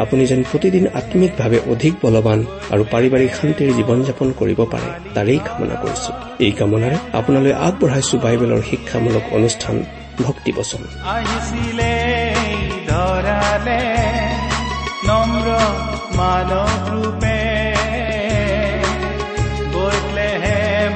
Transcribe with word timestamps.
আপুনি 0.00 0.26
যেন 0.26 0.42
প্ৰতিদিন 0.42 0.86
আম্মিকভাৱে 0.86 1.60
অধিক 1.72 1.94
বলৱান 2.02 2.44
আৰু 2.70 2.84
পাৰিবাৰিক 2.90 3.30
শান্তিৰ 3.34 3.72
জীৱন 3.74 4.02
যাপন 4.02 4.32
কৰিব 4.38 4.64
পাৰে 4.64 5.14
তাৰেই 5.14 5.38
কামনা 5.38 5.74
কৰিছো। 5.74 6.12
এই 6.38 6.52
কামনাৰে 6.52 6.96
আপোনালৈ 7.12 7.52
আগবঢ়াইছো 7.52 8.18
বাইবেলৰ 8.18 8.62
শিক্ষামূলক 8.70 9.22
অনুষ্ঠান 9.30 9.84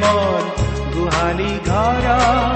মন 0.00 0.50
গোহালি 0.94 1.60
ঘৰ। 1.66 2.53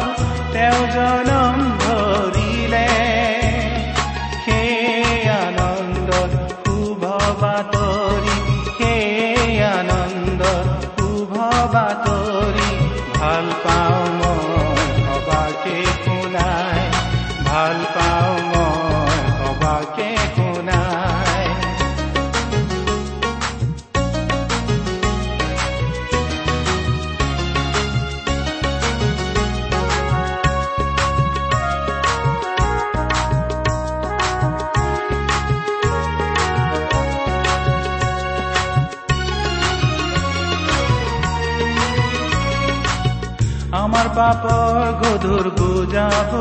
পাপৰ 44.28 44.88
গধুৰ 45.00 45.46
বুজাব 45.58 46.32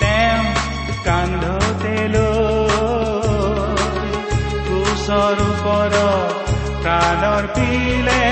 তেওঁ 0.00 0.44
কান্ধতে 1.06 1.96
ক্ৰুচৰ 4.66 5.42
ওপৰত 5.44 6.54
প্ৰাণৰ 6.80 7.44
পিলে 7.56 8.24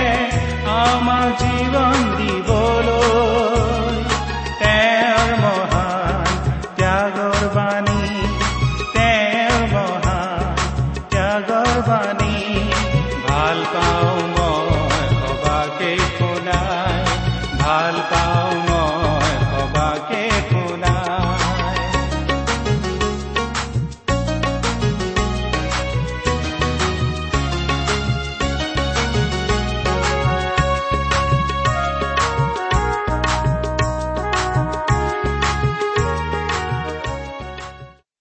আমাৰ 0.76 1.26
জীৱন 1.42 1.98
দিবলৈ 2.18 2.83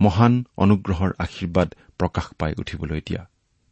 মহান 0.00 0.44
অনুগ্ৰহৰ 0.56 1.10
আশীৰ্বাদ 1.18 1.68
প্ৰকাশ 1.98 2.26
পাই 2.38 2.52
উঠিবলৈ 2.58 3.00
দিয়া। 3.00 3.22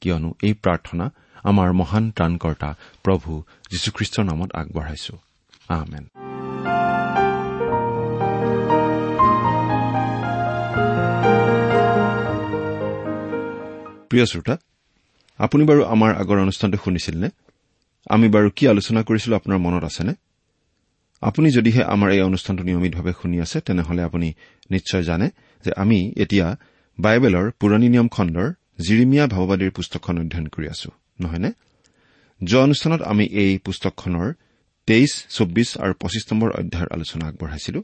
কিয়নো 0.00 0.34
এই 0.42 0.54
প্ৰাৰ্থনা 0.54 1.10
আমাৰ 1.44 1.72
মহান 1.72 2.10
ত্ৰাণকৰ্তা 2.10 2.74
প্ৰভু 3.02 3.42
যীশুখ্ৰীষ্টৰ 3.70 4.24
নামত 4.24 4.50
আগবঢ়াইছো। 4.54 5.18
আমেন। 5.68 6.04
প্ৰিয় 14.08 14.26
শ্ৰোতা 14.26 14.56
আপুনি 15.38 15.64
বাৰু 15.64 15.84
আমাৰ 15.84 16.16
আগৰ 16.16 16.38
অনুষ্ঠানটো 16.38 16.78
শুনিছিল 16.84 17.16
নে 17.18 17.28
আমি 18.10 18.28
বাৰু 18.28 18.50
কি 18.56 18.68
আলোচনা 18.68 19.02
কৰিছিলো 19.02 19.36
আপোনাৰ 19.36 19.58
মনত 19.58 19.84
আছেনে? 19.84 20.14
আপুনি 21.28 21.48
যদিহে 21.50 21.82
আমাৰ 21.94 22.08
এই 22.16 22.22
অনুষ্ঠানটো 22.28 22.62
নিয়মিতভাৱে 22.68 23.12
শুনি 23.20 23.36
আছে 23.44 23.58
তেনেহলে 23.60 24.02
আপুনি 24.08 24.28
নিশ্চয় 24.70 25.02
জানে 25.02 25.26
যে 25.64 25.70
আমি 25.82 25.98
এতিয়া 26.16 26.46
বাইবেলৰ 26.98 27.46
পুৰণি 27.60 27.88
নিয়ম 27.94 28.08
খণ্ডৰ 28.08 28.48
জিৰিমিয়া 28.86 29.24
ভাৱবাদীৰ 29.26 29.70
পুস্তকখন 29.70 30.14
অধ্যয়ন 30.18 30.46
কৰি 30.54 30.66
আছো 30.74 30.90
নহয়নে? 31.20 31.50
যোৱা 32.44 32.62
অনুষ্ঠানত 32.62 33.02
আমি 33.02 33.24
এই 33.42 33.52
পুস্তকখনৰ 33.64 34.28
তেইছ 34.88 35.12
চৌব্বিছ 35.30 35.70
আৰু 35.78 35.92
পঁচিছ 36.02 36.24
নম্বৰ 36.32 36.50
অধ্যায়ৰ 36.60 36.88
আলোচনা 36.92 37.24
আগবঢ়াইছিলো। 37.26 37.80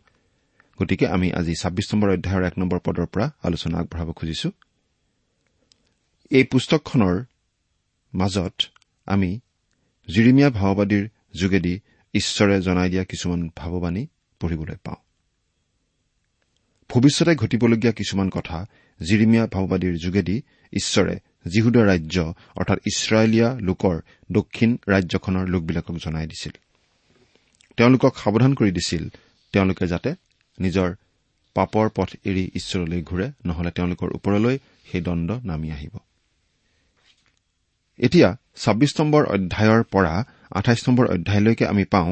গতিকে 0.78 1.06
আমি 1.06 1.28
আজি 1.32 1.54
ছাব্বিছ 1.54 1.86
নম্বৰ 1.94 2.08
অধ্যায়ৰ 2.16 2.43
এক 2.44 2.54
নম্বৰ 2.58 2.78
পদৰ 2.84 3.06
পৰা 3.12 3.26
আলোচনা 3.43 3.76
আগবঢ়াব 3.78 4.08
খুজিছো। 4.12 4.48
এই 6.31 6.44
পুস্তকখনৰ 6.44 7.16
মাজত 8.12 8.56
আমি 9.06 9.31
জিৰিমিয়া 10.08 10.50
ভাওবাদীৰ 10.50 11.04
যোগেদি 11.34 11.75
ঈশ্বৰে 12.14 12.60
জনাই 12.60 12.90
দিয়া 12.90 13.04
কিছুমান 13.04 13.50
ভাৱবাণী 13.56 14.06
পঢ়িবলৈ 14.40 14.76
পাওঁ। 14.84 14.96
ভৱিষ্যতে 16.88 17.34
ঘটিবলগীয়া 17.34 17.92
কিছুমান 17.92 18.30
কথা 18.30 18.66
জিৰিমিয়া 19.00 19.46
ভাওবাদীৰ 19.46 19.96
যোগেদি 20.02 20.42
ঈশ্বৰে 20.72 21.20
জিহুদা 21.54 21.84
ৰাজ্য 21.84 22.34
অৰ্থাৎ 22.56 22.78
ইছৰাইলীয়া 22.78 23.60
লোকৰ 23.60 24.00
দক্ষিণ 24.32 24.76
ৰাজ্যখনৰ 24.88 25.48
লোকবিলাকক 25.48 25.96
জনাই 25.96 26.26
দিছিল। 26.26 26.52
তেওঁলোকক 27.76 28.16
সাৱধান 28.16 28.54
কৰি 28.54 28.70
দিছিল 28.70 29.08
তেওঁলোকে 29.52 29.86
যাতে 29.86 30.14
নিজৰ 30.60 30.94
পাপৰ 31.54 31.88
পথ 31.94 32.14
এৰি 32.24 32.50
ঈশ্বৰলৈ 32.54 33.02
ঘূৰে 33.02 33.30
নহলে 33.46 33.70
তেওঁলোকৰ 33.70 34.14
ওপৰলৈ 34.14 34.58
সেই 34.92 35.00
দণ্ড 35.00 35.30
নামি 35.44 35.70
আহিব। 35.70 35.98
এতিয়া 37.98 38.36
ছাব্বিছ 38.56 39.00
নম্বৰ 39.00 39.26
অধ্যায়ৰ 39.26 39.82
পৰা 39.82 40.24
আঠাইছ 40.50 40.81
নম্বৰ 40.88 41.06
অধ্যায়লৈকে 41.14 41.64
আমি 41.73 41.85
পাওঁ 41.85 42.11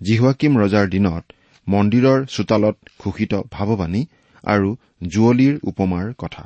জিহুৱাকিম 0.00 0.52
ৰজাৰ 0.62 0.86
দিনত 0.94 1.24
মন্দিৰৰ 1.66 2.18
চোতালত 2.26 2.76
ঘোষিত 3.02 3.32
ভাৱবাণী 3.54 4.02
আৰু 4.44 4.68
জুৱলীৰ 5.12 5.54
উপমাৰ 5.70 6.06
কথা। 6.18 6.42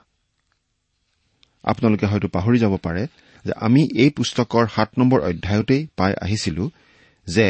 আপোনালোকে 1.64 2.06
হয়তো 2.06 2.28
পাহৰি 2.36 2.58
যাব 2.58 2.74
পাৰে 2.76 3.02
যে 3.44 3.52
আমি 3.66 3.82
এই 4.02 4.10
পুস্তকৰ 4.16 4.64
সাত 4.74 4.90
নম্বৰ 4.98 5.20
অধ্যায়তেই 5.30 5.82
পাই 5.96 6.12
আহিছিলো 6.24 6.64
যে 7.26 7.46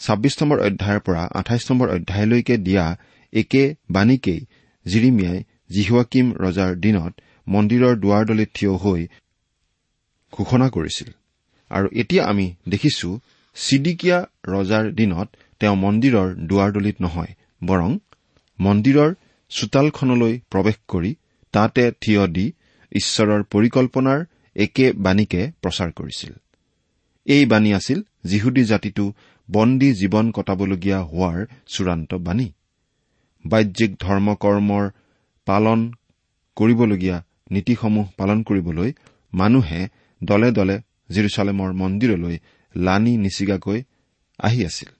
ছাব্বিছ 0.00 0.34
নম্বৰ 0.40 0.58
অধ্যায়ৰ 0.58 1.00
পৰা 1.06 1.22
আঠাইছ 1.40 1.62
নম্বৰ 1.70 1.88
অধ্যায়লৈকে 1.96 2.56
দিয়া 2.66 2.86
একে 3.32 3.62
বাণীকেই 3.90 4.40
জিৰিমিয়াই 4.86 5.38
জিহুৱাকিম 5.74 6.26
ৰজাৰ 6.44 6.70
দিনত 6.84 7.12
মন্দিৰৰ 7.46 7.94
দুৱাৰদলিত 8.02 8.50
থিয় 8.54 8.74
হৈ 8.82 9.00
ঘোষণা 10.32 10.66
কৰিছিল। 10.68 11.08
আৰু 11.70 11.88
এতিয়া 11.92 12.22
আমি 12.24 12.46
দেখিছো 12.68 13.08
চিডিকিয়া 13.56 14.18
ৰজাৰ 14.48 14.84
দিনত 14.92 15.28
তেওঁ 15.60 15.76
মন্দিৰৰ 15.76 16.28
দুৱাৰদলিত 16.48 16.96
নহয় 17.00 17.32
বৰং 17.64 17.90
মন্দিৰৰ 18.58 19.10
চোতালখনলৈ 19.50 20.34
প্ৰৱেশ 20.50 20.76
কৰি 20.88 21.10
তাতে 21.54 21.84
থিয় 22.00 22.22
দি 22.26 22.46
ঈশ্বৰৰ 22.92 23.40
পৰিকল্পনাৰ 23.52 24.20
একে 24.56 24.86
বাণীকে 25.04 25.42
প্ৰচাৰ 25.62 25.90
কৰিছিল। 25.92 26.32
এই 27.26 27.44
বাণী 27.46 27.70
আছিল 27.72 27.98
যিহুদী 28.24 28.62
জাতিটো 28.64 29.04
বন্দী 29.48 29.88
জীৱন 29.92 30.26
কটাবলগীয়া 30.30 30.98
হোৱাৰ 31.02 31.38
চূড়ান্ত 31.66 32.10
বাণী। 32.26 32.48
বাহ্যিক 33.44 33.90
ধৰ্ম 34.00 34.34
কৰ্মৰ 34.34 34.84
পালন 35.46 35.80
কৰিবলগীয়া 36.56 37.16
নীতিসমূহ 37.50 38.06
পালন 38.16 38.38
কৰিবলৈ 38.42 38.90
মানুহে 39.32 39.80
দলে 40.20 40.48
দলে 40.50 40.76
জিৰচালেমৰ 41.10 41.70
মন্দিৰলৈ 41.72 42.36
লানি 42.74 43.16
নিচিগাকৈ 43.16 43.82
আহি 44.38 44.60
আছিল। 44.64 44.90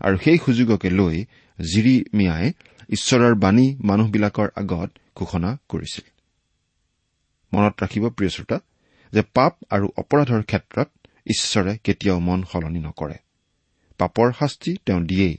আৰু 0.00 0.16
সেই 0.24 0.38
সুযোগকে 0.38 0.90
লৈ 0.90 1.16
জিৰিমিয়াই 1.58 2.46
ঈশ্বৰৰ 2.90 3.34
বাণী 3.34 3.66
মানুহবিলাকৰ 3.84 4.48
আগত 4.56 4.90
ঘোষণা 5.16 5.50
কৰিছিল। 5.68 6.04
মনত 7.52 7.74
ৰাখিব 7.82 8.04
প্ৰিয় 8.10 8.30
শ্ৰোতা 8.30 8.58
যে 9.12 9.22
পাপ 9.34 9.52
আৰু 9.70 9.86
অপৰাধৰ 9.98 10.42
ক্ষেত্ৰত 10.42 10.88
ঈশ্বৰে 11.26 11.72
কেতিয়াও 11.84 12.18
মন 12.20 12.40
সলনি 12.52 12.80
নকৰে। 12.80 13.16
পাপৰ 13.98 14.32
শাস্তি 14.32 14.72
তেওঁ 14.86 15.00
দিয়েই 15.00 15.36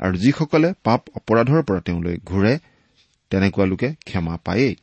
আৰু 0.00 0.14
যিসকলে 0.16 0.68
পাপ 0.84 1.00
অপৰাধৰ 1.14 1.62
পৰা 1.62 1.80
তেওঁলৈ 1.80 2.16
ঘূৰে 2.24 2.58
তেনেকুৱা 3.30 3.66
লোকে 3.66 3.88
ক্ষমা 4.06 4.36
পায়েই। 4.44 4.74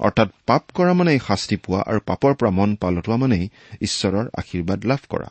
অৰ্থাৎ 0.00 0.28
পাপ 0.46 0.62
কৰা 0.74 0.92
মানেই 0.92 1.18
শাস্তি 1.18 1.56
পোৱা 1.56 1.80
আৰু 1.90 2.00
পাপৰ 2.06 2.32
পৰা 2.34 2.50
মন 2.50 2.70
পালটোৱা 2.76 3.16
মানেই 3.16 3.44
ঈশ্বৰৰ 3.80 4.26
আশীৰ্বাদ 4.36 4.80
লাভ 4.84 5.02
কৰা। 5.08 5.28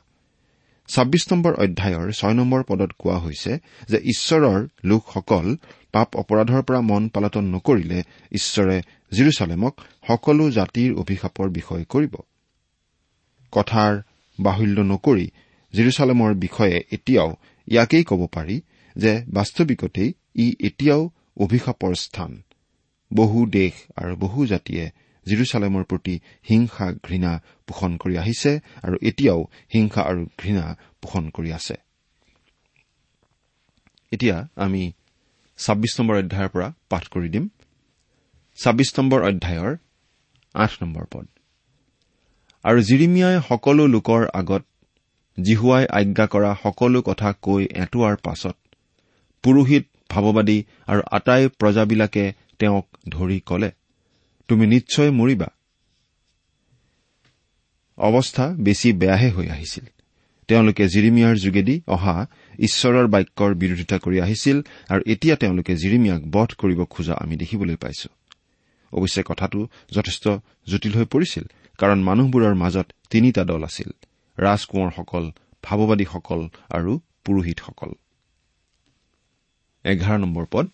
ছাব্বিছ 0.90 1.24
নম্বৰ 1.32 1.54
অধ্যায়ৰ 1.54 2.12
ছয় 2.12 2.34
নম্বৰ 2.34 2.62
পদত 2.64 2.92
কোৱা 2.98 3.18
হৈছে 3.18 3.52
যে 3.88 3.98
ঈশ্বৰৰ 4.04 4.68
লোকসকল 4.86 5.56
পাপ 5.92 6.10
অপৰাধৰ 6.16 6.62
পৰা 6.62 6.82
মন 6.82 7.04
পালটন 7.10 7.46
নকৰিলে 7.56 8.00
ঈশ্বৰে 8.32 8.78
জিৰচালেমক 9.12 9.74
সকলো 10.08 10.52
জাতিৰ 10.52 10.90
অভিশাপৰ 10.94 11.48
বিষয় 11.50 11.84
কৰিব। 11.90 12.14
কথাৰ 13.52 13.94
বাহুল্য 14.40 14.78
নকৰি 14.82 15.28
জিৰচালেমৰ 15.74 16.34
বিষয়ে 16.34 16.78
এতিয়াও 16.92 17.30
ইয়াকেই 17.68 18.04
ক'ব 18.04 18.22
পাৰি 18.28 18.62
যে 18.96 19.24
বাস্তৱিকতেই 19.34 20.14
ই 20.36 20.46
এতিয়াও 20.60 21.10
অভিশাপৰ 21.38 21.94
স্থান। 21.96 22.44
বহু 23.16 23.40
দেশ 23.50 23.74
আৰু 23.96 24.14
বহু 24.16 24.40
জাতিয়ে 24.46 24.86
জিৰচালেমৰ 25.26 25.84
প্ৰতি 25.84 26.16
হিংসা 26.50 26.88
ঘৃণা 27.06 27.32
পোষণ 27.68 27.92
কৰি 27.98 28.16
আহিছে 28.18 28.52
আৰু 28.84 28.96
এতিয়াও 29.10 29.42
হিংসা 29.74 30.02
আৰু 30.10 30.22
ঘৃণা 30.40 30.66
পোষণ 31.02 31.24
কৰি 31.30 31.50
আছে। 31.54 31.76
এতিয়া 34.12 34.38
আমি 34.56 34.84
ছাব্বিছ 35.60 35.94
নম্বৰ 36.00 36.16
অধ্যায়ৰ 36.18 36.50
পৰা 36.54 36.68
পাঠ 36.90 37.04
কৰি 37.14 37.30
দিম। 37.30 37.46
ছাব্বিছ 38.58 38.90
নম্বৰ 38.98 39.20
অধ্যায়ৰ 39.30 39.72
আঠ 40.56 40.72
নম্বৰ 40.82 41.06
পদ। 41.14 41.26
আৰু 42.66 42.80
জিৰিমিয়াই 42.82 43.36
সকলো 43.50 43.84
লোকৰ 43.88 44.22
আগত 44.34 44.64
জিহুৱাই 45.38 45.84
আজ্ঞা 46.00 46.26
কৰা 46.28 46.52
সকলো 46.64 47.00
কথা 47.02 47.30
কৈ 47.42 47.64
এটোৱাৰ 47.84 48.16
পাছত 48.26 48.56
পুৰোহিত 49.44 49.84
ভাৱবাদী 50.10 50.58
আৰু 50.88 51.02
আটাই 51.12 51.44
প্ৰজাবিলাকে 51.60 52.26
তেওঁক 52.60 52.88
ধৰি 53.10 53.40
কলে 53.40 53.72
তুমি 54.48 54.68
নিশ্চয় 54.68 55.12
মৰিবা। 55.12 55.48
অৱস্থা 57.98 58.56
বেছি 58.58 58.94
বেয়াহে 58.94 59.30
হৈ 59.30 59.48
আহিছিল। 59.48 59.86
তেওঁলোকে 60.48 60.84
জিৰিমিয়াৰ 60.88 61.36
যোগেদি 61.36 61.82
অহা 61.88 62.28
ঈশ্বৰৰ 62.60 63.08
বাক্যৰ 63.08 63.54
বিৰোধিতা 63.56 63.98
কৰি 63.98 64.18
আহিছিল 64.22 64.58
আৰু 64.90 65.02
এতিয়া 65.08 65.36
তেওঁলোকে 65.36 65.74
জিৰিমিয়াক 65.76 66.22
বধ 66.32 66.50
কৰিব 66.58 66.84
খোজা 66.86 67.14
আমি 67.14 67.36
দেখিবলৈ 67.38 67.76
পাইছো। 67.76 68.10
অৱশ্যে 68.94 69.24
কথাটো 69.26 69.68
যথেষ্ট 69.92 70.28
জটিল 70.70 70.94
হৈ 70.94 71.06
পৰিছিল 71.06 71.44
কাৰণ 71.78 72.00
মানুহবোৰৰ 72.04 72.56
মাজত 72.56 72.88
তিনিটা 73.10 73.44
দল 73.44 73.64
আছিল 73.64 73.90
ৰাজকোঁৱৰসকল 74.38 75.32
ভাৱবাদীসকল 75.64 76.42
আৰু 76.70 77.00
পুৰোহিতসকল। 77.24 77.92
এঘাৰ 79.86 80.18
নম্বৰ 80.20 80.46
পদ। 80.52 80.68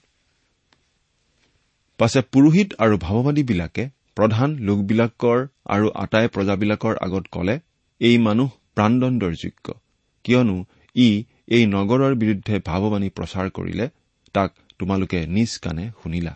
পাছে 2.00 2.22
পুৰোহিত 2.22 2.70
আৰু 2.78 2.98
ভাৱবাদীবিলাকে 2.98 3.84
প্ৰধান 4.16 4.50
লোকবিলাকৰ 4.60 5.40
আৰু 5.66 5.88
আটাই 5.96 6.28
প্ৰজাবিলাকৰ 6.28 6.96
আগত 7.02 7.26
কলে 7.32 7.56
এই 8.02 8.18
মানুহ 8.18 8.50
প্ৰাণদণ্ডৰ 8.76 9.34
যোগ্য 9.34 9.68
কিয়নো 10.26 10.58
ই 10.96 11.24
এই 11.48 11.66
নগৰৰ 11.66 12.14
বিৰুদ্ধে 12.16 12.56
ভাৱবাণী 12.66 13.10
প্ৰচাৰ 13.10 13.50
কৰিলে 13.50 13.90
তাক 14.36 14.50
তোমালোকে 14.80 15.20
নিজ 15.28 15.52
কাণে 15.58 15.84
শুনিলা। 16.04 16.34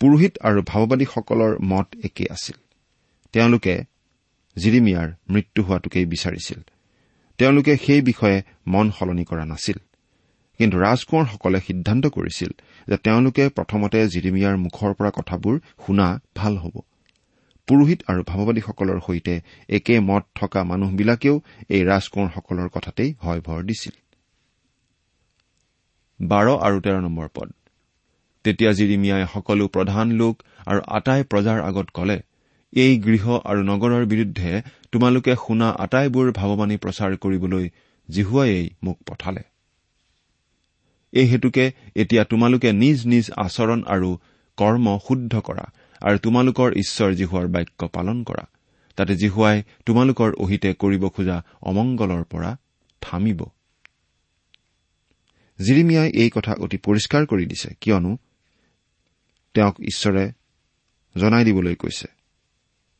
পুৰোহিত 0.00 0.34
আৰু 0.40 0.60
ভাৱবাদীসকলৰ 0.62 1.52
মত 1.62 1.88
একে 2.04 2.24
আছিল। 2.30 2.56
তেওঁলোকে 3.32 3.74
জিৰিমিয়াৰ 4.56 5.08
মৃত্যু 5.30 5.62
হোৱাটোকেই 5.62 6.06
বিচাৰিছিল। 6.06 6.60
তেওঁলোকে 7.38 7.76
সেই 7.76 8.00
বিষয়ে 8.00 8.38
মন 8.66 8.86
সলনি 8.90 9.24
কৰা 9.24 9.44
নাছিল। 9.44 9.78
কিন্তু 10.60 10.76
ৰাজকোঁৱৰসকলে 10.78 11.58
সিদ্ধান্ত 11.60 12.04
কৰিছিল 12.06 12.50
যে 12.88 12.96
তেওঁলোকে 12.96 13.44
প্ৰথমতে 13.48 13.98
জিৰিমিয়াৰ 14.08 14.56
মুখৰ 14.56 14.90
পৰা 14.94 15.10
কথাবোৰ 15.10 15.54
শুনা 15.86 16.06
ভাল 16.34 16.56
হ'ব। 16.56 16.76
পুৰোহিত 17.68 18.00
আৰু 18.06 18.22
ভাৱবাদীসকলৰ 18.22 18.98
সৈতে 19.00 19.34
একে 19.68 20.00
মত 20.00 20.24
থকা 20.34 20.60
মানুহবিলাকেও 20.64 21.36
এই 21.68 21.82
ৰাজকোঁৱৰসকলৰ 21.84 22.68
কথাতেই 22.68 23.10
হয় 23.20 23.40
ভৰ 23.40 23.60
দিছিল। 23.62 23.94
বাৰ 26.20 26.46
আৰু 26.66 26.76
তেৰ 26.80 27.00
নম্বৰ 27.00 27.28
পদ। 27.34 27.48
তেতিয়া 28.44 28.72
জিৰিমিয়াই 28.72 29.24
সকলো 29.34 29.64
প্ৰধান 29.68 30.06
লোক 30.12 30.34
আৰু 30.66 30.80
আটাই 30.88 31.22
প্ৰজাৰ 31.24 31.58
আগত 31.60 31.88
কলে 31.90 32.18
এই 32.72 32.98
গৃহ 32.98 33.24
আৰু 33.44 33.60
নগৰৰ 33.62 34.04
বিৰুদ্ধে 34.06 34.62
তোমালোকে 34.92 35.32
শুনা 35.34 35.68
আটাইবোৰ 35.84 36.26
ভাৱবাণী 36.32 36.76
প্ৰচাৰ 36.76 37.16
কৰিবলৈ 37.16 37.64
জিহুৱাইয়েই 38.08 38.70
মোক 38.82 38.98
পঠালে। 39.06 39.42
এই 41.12 41.26
হেতুকে 41.26 41.72
এতিয়া 41.96 42.24
তোমালোকে 42.24 42.72
নিজ 42.72 43.06
নিজ 43.06 43.30
আচৰণ 43.36 43.82
আৰু 43.82 44.16
কৰ্ম 44.56 44.98
শুদ্ধ 45.08 45.40
কৰা 45.40 45.66
আৰু 46.00 46.18
তোমালোকৰ 46.18 46.72
ঈশ্বৰ 46.72 47.10
জিহুৱাৰ 47.14 47.46
বাক্য 47.46 47.88
পালন 47.88 48.24
কৰা। 48.24 48.44
তাতে 48.96 49.16
জিহুৱাই 49.16 49.62
তোমালোকৰ 49.86 50.32
অহিতে 50.32 50.74
কৰিব 50.74 51.08
খোজা 51.08 51.44
অমংগলৰ 51.62 52.24
পৰা 52.24 52.56
থামিব। 53.00 53.44
জিৰিমিয়াই 55.58 56.10
এই 56.10 56.30
কথা 56.34 56.52
অতি 56.52 56.76
পৰিষ্কাৰ 56.76 57.26
কৰি 57.26 57.46
দিছে 57.46 57.74
কিয়নো 57.80 58.18
তেওঁক 59.54 59.80
ঈশ্বৰে 59.80 60.32
জনাই 61.16 61.44
দিবলৈ 61.44 61.74
কৈছে। 61.74 62.08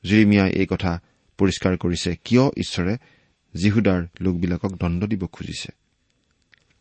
জিৰিমিয়াই 0.05 0.53
এই 0.53 0.67
কথা 0.67 1.03
পৰিষ্কাৰ 1.39 1.77
কৰিছে 1.77 2.17
কিয় 2.25 2.45
ঈশ্বৰে 2.57 2.97
জিহুদাৰ 3.55 4.07
লোকবিলাকক 4.21 4.73
দণ্ড 4.73 5.05
দিব 5.05 5.27
খুজিছে। 5.27 5.86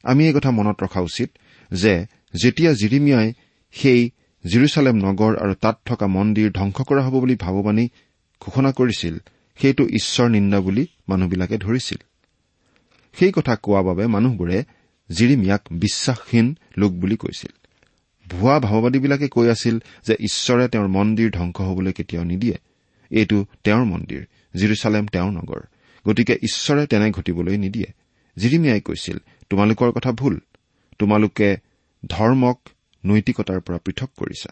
আমি 0.05 0.27
এই 0.27 0.33
কথা 0.33 0.51
মনত 0.51 0.83
ৰখা 0.83 1.01
উচিত 1.01 1.29
যে 1.74 2.05
যেতিয়া 2.43 2.71
জিৰিমিয়াই 2.74 3.33
সেই 3.71 4.12
জিৰচালেম 4.45 4.95
নগৰ 4.95 5.38
আৰু 5.38 5.53
তাত 5.53 5.79
থকা 5.85 6.07
মন্দিৰ 6.07 6.51
ধ্বংস 6.51 6.81
কৰা 6.81 7.01
হ'ব 7.05 7.15
বুলি 7.19 7.35
ভাৱবাণী 7.35 7.89
ঘোষণা 8.41 8.71
কৰিছিল 8.71 9.17
সেইটো 9.62 9.83
ঈশ্বৰ 9.88 10.27
নিন্দা 10.29 10.59
বুলি 10.59 10.88
মানুহবিলাকে 11.09 11.57
ধৰিছিল। 11.57 11.97
সেই 13.19 13.31
কথা 13.31 13.55
কোৱা 13.55 13.81
বাবে 13.81 14.07
মানুহবোৰে 14.07 14.63
জিৰিমিয়াক 15.09 15.62
বিশ্বাসহীন 15.71 16.55
লোক 16.77 16.91
বুলি 16.91 17.17
কৈছিল। 17.17 17.53
ভুৱা 18.29 18.59
ভাৱবাদীবিলাকে 18.59 19.27
কৈ 19.27 19.47
আছিল 19.50 19.75
যে 20.07 20.13
ঈশ্বৰে 20.13 20.67
তেওঁৰ 20.67 20.88
মন্দিৰ 20.88 21.31
ধ্বংস 21.31 21.62
হবলৈ 21.62 21.93
কেতিয়াও 21.93 22.25
নিদিয়ে। 22.25 22.57
এইটো 23.12 23.45
তেওঁৰ 23.63 23.83
মন্দিৰ 23.83 24.21
জিৰচালেম 24.55 25.05
তেওঁৰ 25.07 25.31
নগৰ। 25.31 25.62
গতিকে 26.07 26.33
ঈশ্বৰে 26.33 26.88
তেনে 26.88 27.12
ঘটিবলৈ 27.12 27.57
নিদিয়ে। 27.57 27.89
জিৰিমিয়াই 28.38 28.81
কৈছিল 28.81 29.17
তোমালোকৰ 29.49 29.91
কথা 29.91 30.11
ভুল। 30.11 30.39
তোমালোকে 30.99 31.57
ধৰ্মক 32.07 32.59
নৈতিকতাৰ 33.05 33.59
পৰা 33.59 33.77
পৃথক 33.77 34.09
কৰিছা। 34.17 34.49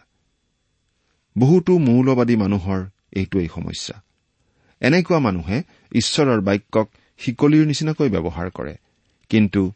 বহুতো 1.37 1.77
মৌলবাদী 1.77 2.35
মানুহৰ 2.35 2.85
এইটোৱেই 3.13 3.47
সমস্যা। 3.55 4.01
এনেকুৱা 4.81 5.19
মানুহে 5.19 5.63
ঈশ্বৰৰ 5.91 6.41
বাক্যক 6.41 6.87
শিকলিৰ 7.17 7.67
নিচিনাকৈ 7.67 8.09
ব্যৱহাৰ 8.09 8.49
কৰে। 8.49 8.75
কিন্তু 9.29 9.71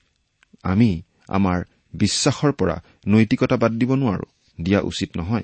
আমি 0.63 1.01
আমাৰ 1.27 1.63
বিশ্বাসৰ 1.93 2.51
পৰা 2.51 2.83
নৈতিকতা 3.07 3.57
বাদ 3.57 3.71
দিব 3.71 3.95
নোৱাৰো। 3.95 4.25
দিয়া 4.61 4.79
উচিত 4.81 5.17
নহয়। 5.17 5.43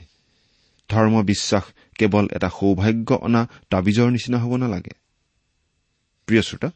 ধৰ্ম 0.89 1.24
বিশ্বাস 1.24 1.63
কেৱল 1.98 2.27
এটা 2.32 2.50
সৌভাগ্য 2.50 3.13
অনা 3.13 3.50
তাবিজৰ 3.70 4.10
নিচিনা 4.10 4.38
হ'ব 4.38 4.56
নালাগে। 4.56 4.92
প্ৰিয় 6.25 6.42
শ্ৰোতা 6.42 6.72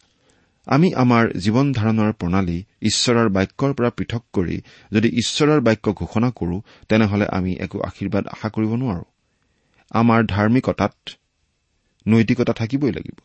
আমি 0.67 0.93
আমাৰ 0.93 1.29
জীৱন 1.37 1.73
ধাৰণৰ 1.73 2.13
প্ৰণালী 2.13 2.63
ঈশ্বৰৰ 2.81 3.29
বাক্যৰ 3.29 3.73
পৰা 3.73 3.89
পৃথক 3.89 4.23
কৰি 4.33 4.61
যদি 4.91 5.07
ঈশ্বৰৰ 5.07 5.61
বাক্য 5.61 5.93
ঘোষণা 5.93 6.31
কৰো 6.31 6.61
তেনেহলে 6.89 7.25
আমি 7.27 7.53
একো 7.53 7.79
আশীৰ্বাদ 7.81 8.27
আশা 8.27 8.49
কৰিব 8.49 8.75
নোৱাৰো। 8.75 9.03
আমাৰ 9.91 10.23
ধাৰ্মিকতাত 10.23 10.95
নৈতিকতা 12.07 12.53
থাকিবই 12.53 12.91
লাগিব। 12.91 13.19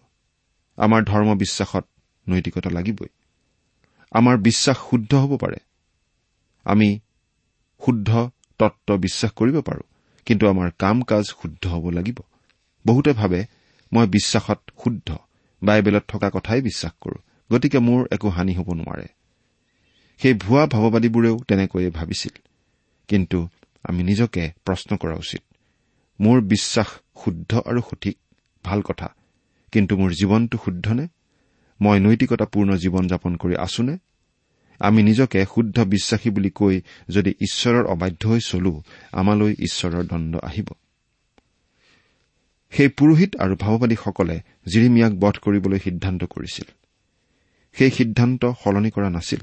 আমাৰ 0.76 1.04
ধৰ্ম 1.04 1.34
বিশ্বাসত 1.34 1.84
নৈতিকতা 2.28 2.70
লাগিবই। 2.70 3.08
আমাৰ 4.10 4.36
বিশ্বাস 4.38 4.76
শুদ্ধ 4.90 5.14
হ'ব 5.14 5.36
পাৰে। 5.36 5.56
আমি 6.64 6.98
শুদ্ধ 7.86 8.30
তত্ব 8.58 8.96
বিশ্বাস 8.96 9.32
কৰিব 9.32 9.60
পাৰো 9.60 9.82
কিন্তু 10.26 10.48
আমাৰ 10.48 10.70
কাম 10.78 11.02
কাজ 11.02 11.24
শুদ্ধ 11.24 11.66
হ'ব 11.66 11.90
লাগিব। 11.90 12.18
বহুতে 12.86 13.12
ভাবে 13.12 13.44
মই 13.92 14.06
বিশ্বাসত 14.06 14.60
শুদ্ধ 14.84 15.16
বাইবেলত 15.62 16.04
থকা 16.08 16.30
কথাই 16.34 16.60
বিশ্বাস 16.60 16.92
কৰো। 17.00 17.31
গতিকে 17.52 17.78
মোৰ 17.78 18.08
একো 18.10 18.28
হানি 18.28 18.52
হ'ব 18.54 18.72
নোৱাৰে। 18.72 19.06
সেই 20.18 20.34
ভুৱা 20.34 20.66
ভাৱবাদীবোৰেও 20.66 21.38
তেনেকৈয়ে 21.48 21.90
ভাবিছিল। 21.90 22.38
কিন্তু 23.08 23.48
আমি 23.84 24.02
নিজকে 24.02 24.52
প্ৰশ্ন 24.64 24.96
কৰা 24.96 25.14
উচিত। 25.14 25.42
মোৰ 26.20 26.40
বিশ্বাস 26.40 26.86
শুদ্ধ 27.24 27.62
আৰু 27.66 27.80
সঠিক 27.80 28.18
ভাল 28.64 28.82
কথা। 28.82 29.14
কিন্তু 29.72 29.96
মোৰ 29.96 30.10
জীৱনটো 30.10 30.58
শুদ্ধনে? 30.64 31.08
মই 31.80 32.00
নৈতিকতাপূৰ্ণ 32.00 32.76
জীৱন 32.76 33.06
যাপন 33.06 33.36
কৰি 33.36 33.56
আছোনে? 33.56 33.98
আমি 34.78 35.02
নিজকে 35.02 35.44
শুদ্ধ 35.54 35.80
বিশ্বাসী 35.80 36.30
বুলি 36.30 36.50
কৈ 36.50 36.80
যদি 37.08 37.30
ঈশ্বৰৰ 37.30 37.84
অবাধ্য 37.84 38.28
হৈ 38.28 38.40
চলো 38.40 38.82
আমালৈ 39.12 39.54
ঈশ্বৰৰ 39.58 40.04
দণ্ড 40.04 40.36
আহিব। 40.42 40.68
সেই 42.70 42.88
পুৰোহিত 42.88 43.36
আৰু 43.36 43.56
ভাৱবাদীসকলে 43.56 44.40
জিৰিমিয়াক 44.72 45.12
বধ 45.12 45.38
কৰিবলৈ 45.38 45.78
সিদ্ধান্ত 45.78 46.24
কৰিছিল। 46.24 46.81
সেই 47.72 47.90
সিদ্ধান্ত 47.90 48.52
সলনি 48.64 48.90
কৰা 48.90 49.10
নাছিল। 49.10 49.40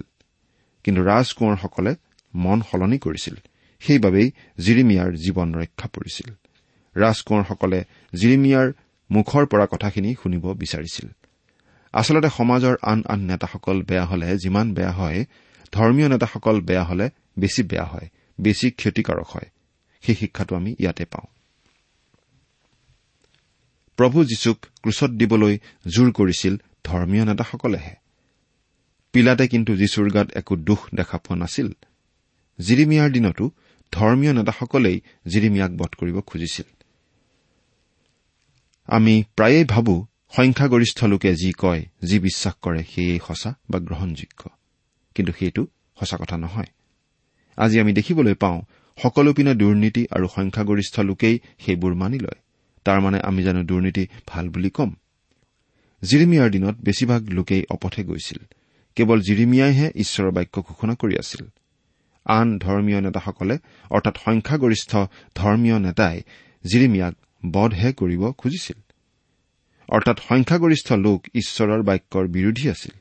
কিন্তু 0.83 1.03
ৰাজকোঁৱৰসকলে 1.03 1.95
মন 2.35 2.61
সলনি 2.71 2.97
কৰিছিল। 2.97 3.35
সেইবাবেই 3.79 4.31
জিৰিমিয়াৰ 4.59 5.11
জীৱন 5.15 5.55
ৰক্ষা 5.55 5.87
পৰিছিল। 5.87 6.33
ৰাজকোঁৱৰসকলে 6.95 7.83
জিৰিমিয়াৰ 8.15 8.71
মুখৰ 9.11 9.45
পৰা 9.45 9.65
কথাখিনি 9.65 10.15
শুনিব 10.23 10.53
বিচাৰিছিল। 10.53 11.09
আচলতে 11.93 12.29
সমাজৰ 12.37 12.75
আন 12.81 13.03
আন 13.07 13.19
নেতাসকল 13.19 13.81
বেয়া 13.81 14.05
হলে 14.05 14.37
যিমান 14.37 14.73
বেয়া 14.73 14.91
হয় 14.91 15.25
ধৰ্মীয় 15.71 16.09
নেতাসকল 16.09 16.61
বেয়া 16.61 16.83
হলে 16.83 17.09
বেছি 17.39 17.63
বেয়া 17.63 17.85
হয় 17.85 18.09
বেছি 18.41 18.71
ক্ষতিকাৰক 18.71 19.27
হয়। 19.27 19.49
সেই 20.01 20.15
শিক্ষাটো 20.15 20.55
আমি 20.55 20.75
ইয়াতে 20.79 21.05
পাওঁ। 21.05 21.27
প্ৰভু 23.95 24.23
যীশুক 24.23 24.65
ক্ৰুচত 24.81 25.09
দিবলৈ 25.09 25.59
জোৰ 25.87 26.11
কৰিছিল 26.11 26.57
ধৰ্মীয় 26.83 27.25
নেতাসকলেহে। 27.25 28.08
পিলাতে 29.11 29.47
কিন্তু 29.47 29.75
যীশুৰ 29.75 30.11
গাত 30.11 30.31
একো 30.35 30.55
দুখ 30.55 30.87
দেখা 30.95 31.17
পোৱা 31.17 31.37
নাছিল। 31.37 31.71
জিৰিমিয়াৰ 32.61 33.11
দিনতো 33.11 33.51
ধৰ্মীয় 33.91 34.33
নেতাসকলেই 34.33 35.01
জিৰিমিয়াক 35.27 35.71
বধ 35.71 35.89
কৰিব 35.89 36.19
খুজিছিল। 36.19 36.83
আমি 38.87 39.23
প্ৰায়েই 39.35 39.65
ভাবো 39.65 40.07
সংখ্যাগৰিষ্ঠ 40.35 41.03
লোকে 41.03 41.35
যি 41.35 41.51
কয় 41.57 41.85
যি 42.03 42.19
বিশ্বাস 42.19 42.53
কৰে 42.61 42.83
সেয়েই 42.83 43.19
সঁচা 43.27 43.55
বা 43.69 43.79
গ্ৰহণযোগ্য। 43.79 44.49
কিন্তু 45.15 45.33
সেইটো 45.39 45.67
সঁচা 45.99 46.17
কথা 46.17 46.37
নহয়। 46.37 46.65
আজি 47.57 47.79
আমি 47.79 47.93
দেখিবলৈ 47.93 48.33
পাওঁ 48.33 48.61
সকলো 49.03 49.33
পিনে 49.33 49.55
দুৰ্নীতি 49.55 50.07
আৰু 50.11 50.27
সংখ্যাগৰিষ্ঠ 50.35 50.99
লোকেই 50.99 51.39
সেইবোৰ 51.59 51.93
মানি 51.93 52.19
লয়। 52.19 52.41
তাৰমানে 52.85 53.19
আমি 53.19 53.43
জানো 53.43 53.63
দুৰ্নীতি 53.63 54.07
ভাল 54.27 54.49
বুলি 54.49 54.69
কম। 54.69 54.95
জিৰিমিয়াৰ 56.01 56.49
দিনত 56.49 56.75
বেছিভাগ 56.79 57.29
লোকেই 57.29 57.65
অপথে 57.69 58.03
গৈছিল। 58.03 58.37
কেৱল 58.99 59.21
জিৰিমিয়াইহে 59.21 59.91
ঈশ্বৰৰ 59.95 60.31
বাক্য 60.31 60.61
ঘোষণা 60.61 60.93
কৰি 60.95 61.15
আছিল। 61.17 61.47
আন 62.25 62.59
ধৰ্মীয় 62.59 63.01
নেতাসকলে 63.01 63.57
অৰ্থাৎ 63.89 64.15
সংখ্যাগৰিষ্ঠ 64.25 64.91
ধৰ্মীয় 65.35 65.79
নেতাই 65.79 66.21
জিৰিমিয়াক 66.65 67.15
বধহে 67.51 67.93
কৰিব 67.93 68.31
খুজিছিল। 68.31 68.79
অৰ্থাৎ 69.89 70.19
সংখ্যাগৰিষ্ঠ 70.29 70.93
লোক 70.93 71.27
ঈশ্বৰৰ 71.35 71.81
বাক্যৰ 71.81 72.27
বিৰোধী 72.27 72.69
আছিল। 72.69 72.91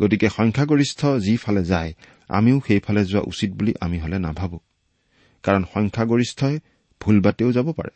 গতিকে 0.00 0.28
সংখ্যাগৰিষ্ঠ 0.28 1.06
যিফালে 1.06 1.64
যায় 1.64 1.94
আমিও 2.28 2.60
সেইফালে 2.66 3.04
যোৱা 3.04 3.22
উচিত 3.26 3.50
বুলি 3.52 3.74
আমি 3.80 3.98
হলে 3.98 4.18
নাভাবো। 4.18 4.58
কাৰণ 5.42 5.64
সংখ্যাগৰিষ্ঠই 5.74 6.58
ভুল 7.00 7.20
বাটেও 7.20 7.52
যাব 7.52 7.72
পাৰে। 7.72 7.92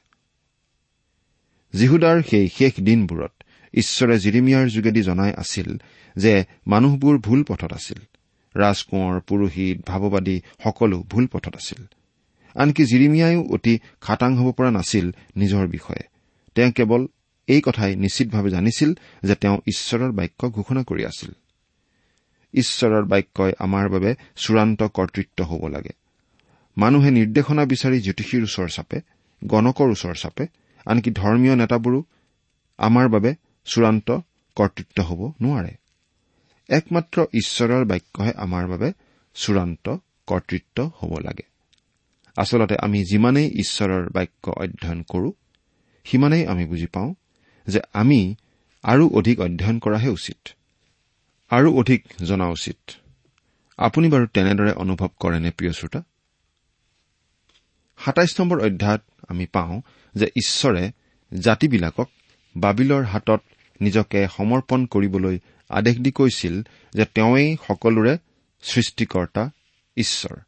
জিহুদাৰ 1.75 2.23
সেই 2.23 2.49
শেষ 2.49 2.73
দিনবোৰত 2.81 3.44
ঈশ্বৰে 3.75 4.19
জিৰিমিয়াৰ 4.19 4.69
যোগেদি 4.69 5.03
জনাই 5.03 5.33
আছিল 5.33 5.79
যে 6.17 6.45
মানুহবোৰ 6.67 7.19
ভুল 7.19 7.43
পথত 7.43 7.73
আছিল। 7.73 7.99
ৰাজকোঁৱৰ 8.55 9.21
পুৰোহিত 9.21 9.91
ভাৱবাদী 9.91 10.41
সকলো 10.65 11.05
ভুল 11.11 11.27
পথত 11.27 11.57
আছিল। 11.57 11.87
আনকি 12.55 12.85
জিৰিমিয়াইও 12.85 13.43
অতি 13.43 13.79
খাটাং 14.01 14.37
হ'ব 14.37 14.53
পৰা 14.53 14.71
নাছিল 14.71 15.11
নিজৰ 15.37 15.67
বিষয়ে। 15.67 16.03
তেওঁ 16.55 16.73
কেৱল 16.73 17.07
এই 17.47 17.61
কথাই 17.61 17.97
নিশ্চিতভাৱে 17.97 18.51
জানিছিল 18.51 18.95
যে 19.23 19.35
তেওঁ 19.35 19.59
ঈশ্বৰৰ 19.67 20.13
বাক্য 20.13 20.51
ঘোষণা 20.51 20.83
কৰি 20.83 21.05
আছিল। 21.05 21.33
ঈশ্বৰৰ 22.55 23.05
বাক্যই 23.05 23.53
আমাৰ 23.59 23.89
বাবে 23.89 24.15
চূড়ান্ত 24.37 24.83
কৰ্তৃত্ব 24.83 25.45
হ'ব 25.45 25.69
লাগে। 25.69 25.91
মানুহে 26.77 27.11
নিৰ্দেশনা 27.11 27.65
বিচাৰি 27.65 28.01
জ্যোতিষীৰ 28.01 28.43
ওচৰ 28.43 28.69
চাপে 28.69 29.01
গণকৰ 29.45 29.91
ওচৰ 29.91 30.15
চাপে 30.15 30.47
আনকি 30.87 31.11
ধৰ্মীয় 31.11 31.57
নেতাবোৰো 31.57 32.03
আমাৰ 32.79 33.09
বাবে 33.09 33.35
চূড়ান্ত 33.65 34.19
কৰ্তৃত্ব 34.57 35.03
হ'ব 35.03 35.33
নোৱাৰে। 35.43 35.75
একমাত্ৰ 36.69 37.25
ঈশ্বৰৰ 37.33 37.85
বাক্যহে 37.85 38.33
আমাৰ 38.37 38.67
বাবে 38.67 38.93
চূড়ান্ত 39.35 39.97
কৰ্তৃত্ব 40.27 40.91
হ'ব 41.03 41.19
লাগে। 41.19 41.43
আচলতে 42.37 42.77
আমি 42.83 43.05
যিমানেই 43.05 43.49
ঈশ্বৰৰ 43.49 44.09
বাক্য 44.09 44.51
অধ্যয়ন 44.51 45.03
কৰো 45.03 45.33
সিমানেই 46.05 46.47
আমি 46.47 46.65
বুজি 46.67 46.87
পাওঁ 46.87 47.15
যে 47.67 47.81
আমি 47.93 48.35
আৰু 48.83 49.09
অধিক 49.09 49.41
অধ্যয়ন 49.41 49.79
কৰাহে 49.79 50.09
উচিত। 50.09 50.49
আৰু 51.51 51.79
অধিক 51.79 52.05
জনা 52.25 52.47
উচিত। 52.47 52.91
আপুনি 53.77 54.09
বাৰু 54.09 54.27
তেনেদৰে 54.27 54.73
অনুভৱ 54.73 55.09
কৰেনে 55.21 55.51
প্ৰিয় 55.51 55.73
শ্ৰোতা? 55.73 56.03
সাতাইছ 57.99 58.41
নম্বৰ 58.41 58.61
অধ্যায়ত 58.61 59.03
আমি 59.29 59.47
পাওঁ 59.47 59.81
যে 60.15 60.27
ঈশ্বৰে 60.27 60.93
জাতিবিলাকক 61.39 62.09
বাবিলৰ 62.57 63.03
হাতত 63.03 63.43
নিজকে 63.81 64.29
সমৰ্পণ 64.37 64.87
কৰিবলৈ 64.87 65.39
আদেশ 65.69 65.97
দি 65.99 66.11
কৈছিল 66.11 66.63
যে 66.93 67.05
তেওঁৱেই 67.05 67.57
সকলোৰে 67.67 68.19
সৃষ্টিকৰ্তা 68.63 69.51
ঈশ্বৰ। 69.97 70.39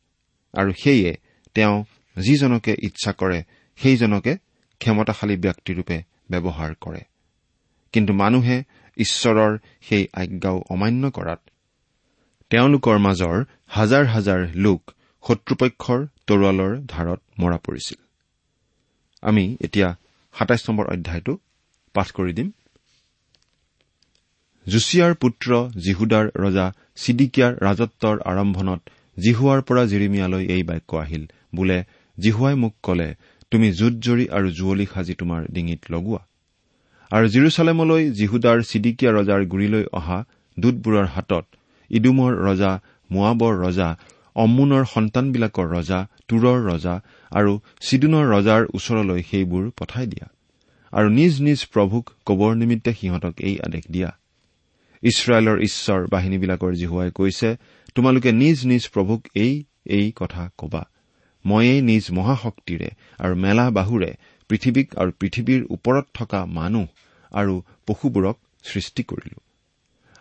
আৰু 0.54 0.72
সেয়ে 0.72 1.16
তেওঁ 1.54 1.84
যিজনকে 2.18 2.76
ইচ্ছা 2.82 3.12
কৰে 3.12 3.42
সেইজনকে 3.76 4.36
ক্ষমতাশালী 4.78 5.36
ব্যক্তিৰূপে 5.36 6.02
ব্যৱহাৰ 6.30 6.74
কৰে। 6.80 7.00
কিন্তু 7.92 8.12
মানুহে 8.12 8.64
ঈশ্বৰৰ 8.96 9.58
সেই 9.80 10.08
আজ্ঞাও 10.12 10.64
অমান্য 10.70 11.10
কৰাত 11.10 11.40
তেওঁলোকৰ 12.50 12.98
মাজৰ 12.98 13.44
হাজাৰ 13.66 14.06
হাজাৰ 14.06 14.48
লোক 14.54 14.90
শত্ৰুপক্ষৰ 15.28 16.06
তৰোৱালৰ 16.26 16.76
ধাৰত 16.76 17.20
মৰা 17.38 17.56
পৰিছিল। 17.56 17.98
আমি 19.22 19.56
এতিয়া 19.60 19.96
সাতাইছ 20.34 20.70
নম্বৰ 20.70 20.86
অধ্যায়টো 20.86 21.38
পাঠ 21.92 22.12
কৰি 22.12 22.32
দিম। 22.32 22.52
জুছিয়াৰ 24.66 25.12
পুত্ৰ 25.22 25.48
জিহুদাৰ 25.84 26.26
ৰজা 26.44 26.66
চিডিকিয়াৰ 27.02 27.52
ৰাজত্বৰ 27.66 28.16
আৰম্ভণত 28.30 28.80
জিহুৱাৰ 29.16 29.60
পৰা 29.68 29.82
জিৰিমিয়ালৈ 29.92 30.44
এই 30.54 30.62
বাক্য 30.70 30.96
আহিল। 31.02 31.24
বোলে 31.56 31.78
জিহুৱাই 32.18 32.56
মোক 32.62 32.74
কলে 32.82 33.08
তুমি 33.52 33.68
জুত 33.78 33.94
জৰি 34.06 34.24
আৰু 34.36 34.48
জুৱলি 34.58 34.86
সাজি 34.94 35.14
তোমাৰ 35.20 35.40
ডিঙিত 35.54 35.80
লগোৱা। 35.90 36.20
আৰু 37.10 37.26
জিৰচালেমলৈ 37.34 38.02
জিহুদাৰ 38.18 38.58
চিডিকিয়া 38.70 39.10
ৰজাৰ 39.18 39.42
গুৰিলৈ 39.52 39.84
অহা 39.98 40.18
দূতবোৰৰ 40.56 41.06
হাতত 41.14 41.44
ইডুমৰ 41.90 42.32
ৰজা 42.48 42.72
মোৱাবৰ 43.10 43.54
ৰজা 43.64 43.88
অম্মুনৰ 44.36 44.84
সন্তানবিলাকৰ 44.94 45.66
ৰজা 45.76 45.98
তুৰৰ 46.28 46.58
ৰজা 46.70 46.94
আৰু 47.32 47.52
চিডুনৰ 47.86 48.24
ৰজাৰ 48.34 48.62
ওচৰলৈ 48.76 49.20
সেইবোৰ 49.30 49.64
পঠাই 49.78 50.06
দিয়া। 50.12 50.26
আৰু 50.92 51.08
নিজ 51.18 51.34
নিজ 51.46 51.60
প্ৰভুক 51.72 52.04
কবৰ 52.26 52.52
নিমিত্তে 52.60 52.90
সিহঁতক 52.98 53.34
এই 53.48 53.56
আদেশ 53.66 53.84
দিয়া। 53.94 54.10
ইছৰাইলৰ 55.02 55.58
ঈশ্বৰ 55.60 56.06
বাহিনীবিলাকৰ 56.06 56.72
জিহুৱাই 56.74 57.10
কৈছে 57.10 57.56
তোমালোকে 57.94 58.32
নিজ 58.32 58.66
নিজ 58.66 58.88
প্ৰভুক 58.88 59.20
এই 59.34 59.64
এই 59.86 60.12
কথা 60.16 60.50
কবা। 60.58 60.84
ময়েই 61.46 61.80
নিজ 61.80 62.04
মহাশক্তিৰে 62.10 62.90
আৰু 63.18 63.34
মেলা 63.34 63.70
বাহুৰে 63.70 64.10
পৃথিৱীক 64.48 64.96
আৰু 64.96 65.10
পৃথিৱীৰ 65.20 65.66
ওপৰত 65.70 66.06
থকা 66.14 66.46
মানুহ 66.46 66.86
আৰু 67.32 67.62
পশুবোৰক 67.86 68.36
সৃষ্টি 68.62 69.02
কৰিলো। 69.02 69.40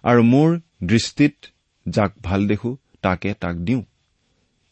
আৰু 0.03 0.21
মোৰ 0.23 0.59
দৃষ্টিত 0.83 1.35
যাক 1.87 2.11
ভাল 2.23 2.47
দেখো 2.47 2.77
তাকে 3.01 3.33
তাক 3.33 3.55
দিওঁ। 3.55 3.83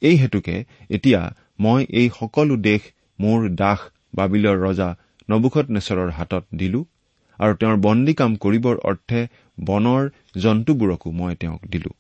এই 0.02 0.16
হেতুকে 0.16 0.66
এতিয়া 0.90 1.36
মই 1.60 1.86
এই 1.90 2.10
সকলো 2.20 2.56
দেশ 2.58 2.82
মোৰ 3.20 3.50
দাস 3.50 3.80
বাবিলৰ 4.16 4.58
ৰজা 4.58 4.96
নবুখত 5.30 5.70
নেচৰৰ 5.70 6.10
হাতত 6.10 6.44
দিলো 6.56 6.86
আৰু 7.40 7.54
তেওঁৰ 7.56 7.78
বন্দী 7.78 8.14
কাম 8.14 8.36
কৰিবৰ 8.36 8.78
অৰ্থে 8.78 9.28
বনৰ 9.58 10.10
জন্তুবোৰকো 10.38 11.12
মই 11.12 11.36
তেওঁক 11.36 11.62
দিলো। 11.66 11.92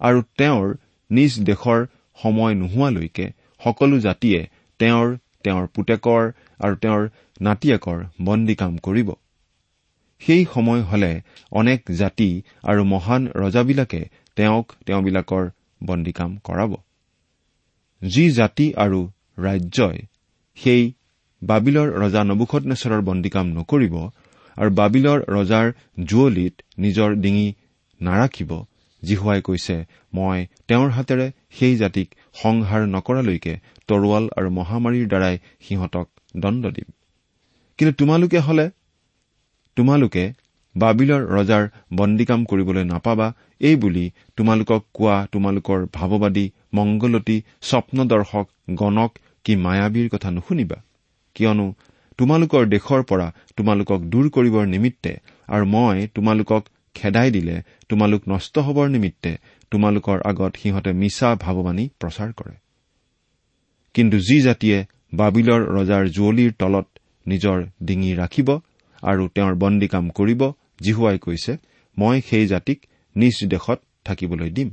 আৰু 0.00 0.22
তেওঁৰ 0.38 0.76
নিজ 1.10 1.32
দেশৰ 1.40 1.80
সময় 2.22 2.54
নোহোৱালৈকে 2.54 3.26
সকলো 3.64 3.98
জাতিয়ে 3.98 4.40
তেওঁৰ 4.80 5.16
তেওঁৰ 5.44 5.66
পুতেকৰ 5.66 6.22
আৰু 6.60 6.74
তেওঁৰ 6.76 7.02
নাতিয়েকৰ 7.40 7.98
বন্দী 8.24 8.54
কাম 8.54 8.76
কৰিব। 8.76 9.10
সেই 10.20 10.46
সময় 10.54 10.82
হলে 10.82 11.20
অনেক 11.52 11.80
জাতি 11.90 12.42
আৰু 12.62 12.84
মহান 12.84 13.28
ৰজাবিলাকে 13.28 14.00
তেওঁক 14.36 14.72
তেওঁবিলাকৰ 14.86 15.44
বন্দী 15.84 16.12
কাম 16.12 16.30
কৰাব। 16.44 16.72
যি 18.02 18.30
জাতি 18.30 18.66
আৰু 18.74 19.08
ৰাজ্যই 19.38 19.98
সেই 20.54 20.92
বাবিলৰ 21.42 21.88
ৰজা 22.00 22.22
নবুখনেশ্বৰৰ 22.24 23.00
বন্দীকাম 23.00 23.46
নকৰিব 23.46 23.94
আৰু 24.60 24.70
বাবিলৰ 24.70 25.18
ৰজাৰ 25.28 25.66
জুৱলিত 26.04 26.54
নিজৰ 26.78 27.10
ডিঙি 27.14 27.46
নাৰাখিব 28.00 28.50
জিহুৱাই 29.02 29.40
কৈছে 29.42 29.76
মই 30.14 30.38
তেওঁৰ 30.68 30.90
হাতেৰে 30.90 31.26
সেই 31.58 31.74
জাতিক 31.76 32.08
সংহাৰ 32.42 32.82
নকৰালৈকে 32.94 33.54
তৰোৱাল 33.88 34.24
আৰু 34.38 34.48
মহামাৰীৰ 34.50 35.06
দ্বাৰাই 35.08 35.36
সিহঁতক 35.60 36.06
দণ্ড 36.36 36.64
দিম। 36.66 36.88
কিন্তু 37.78 37.92
তোমালোকে 37.94 38.38
হলে 38.38 38.66
তোমালোকে 39.76 40.24
বাবিলৰ 40.74 41.22
ৰজাৰ 41.36 41.64
বন্দীকাম 41.94 42.40
কৰিবলৈ 42.44 42.84
নাপাবা 42.84 43.28
এই 43.60 43.76
বুলি 43.76 44.04
তোমালোকক 44.36 44.82
কোৱা 44.94 45.16
তোমালোকৰ 45.32 45.80
ভাৱবাদী 45.92 46.46
মংগলতী 46.74 47.36
স্বপ্নদৰ্শক 47.62 48.46
গণক 48.74 49.10
কি 49.44 49.52
মায়াবীৰ 49.56 50.08
কথা 50.08 50.28
নুশুনিবা? 50.30 50.78
কিয়নো 51.36 51.66
তোমালোকৰ 52.20 52.66
দেশৰ 52.66 53.02
পৰা 53.10 53.26
তোমালোকক 53.56 54.00
দূৰ 54.12 54.26
কৰিবৰ 54.28 54.64
নিমিত্তে 54.66 55.12
আৰু 55.48 55.64
মই 55.66 56.06
তোমালোকক 56.14 56.62
খেদাই 56.94 57.30
দিলে 57.30 57.56
তোমালোক 57.88 58.22
নষ্ট 58.28 58.54
হবৰ 58.58 58.86
নিমিত্তে 58.88 59.32
তোমালোকৰ 59.70 60.18
আগত 60.30 60.52
সিহঁতে 60.56 60.92
মিছা 60.92 61.28
ভাৱবাণী 61.34 61.84
প্ৰচাৰ 62.00 62.30
কৰে। 62.32 62.54
কিন্তু 63.94 64.16
যি 64.18 64.36
জাতিয়ে 64.40 64.78
বাবিলৰ 65.14 65.60
ৰজাৰ 65.76 66.04
জুৱলীৰ 66.16 66.52
তলত 66.58 66.86
নিজৰ 67.26 67.58
ডিঙি 67.82 68.12
ৰাখিব 68.14 68.48
আৰু 69.02 69.22
তেওঁৰ 69.34 69.54
বন্দী 69.54 69.88
কাম 69.88 70.04
কৰিব 70.10 70.42
জিহুৱাই 70.80 71.18
কৈছে 71.18 71.52
মই 71.96 72.16
সেই 72.20 72.46
জাতিক 72.46 72.78
নিজ 73.16 73.36
দেশত 73.44 73.78
থাকিবলৈ 74.04 74.50
দিম। 74.50 74.70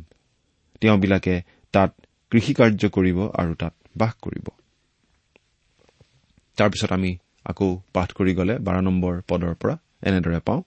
তেওঁবিলাকে 0.82 1.36
তাত 1.74 1.92
কৃষিকাৰ্য 2.32 2.84
কৰিব 2.90 3.18
আৰু 3.42 3.54
তাত 3.56 3.74
বাস 3.98 4.14
কৰিব। 4.22 4.48
তাৰপিছত 6.58 6.92
আমি 6.92 7.12
আকৌ 7.48 7.70
পাঠ 7.94 8.10
কৰি 8.18 8.34
গলে 8.40 8.54
বাৰ 8.66 8.78
নম্বৰ 8.88 9.14
পদৰ 9.30 9.54
পৰা 9.62 9.76
এনেদৰে 10.04 10.40
পাওঁ। 10.48 10.62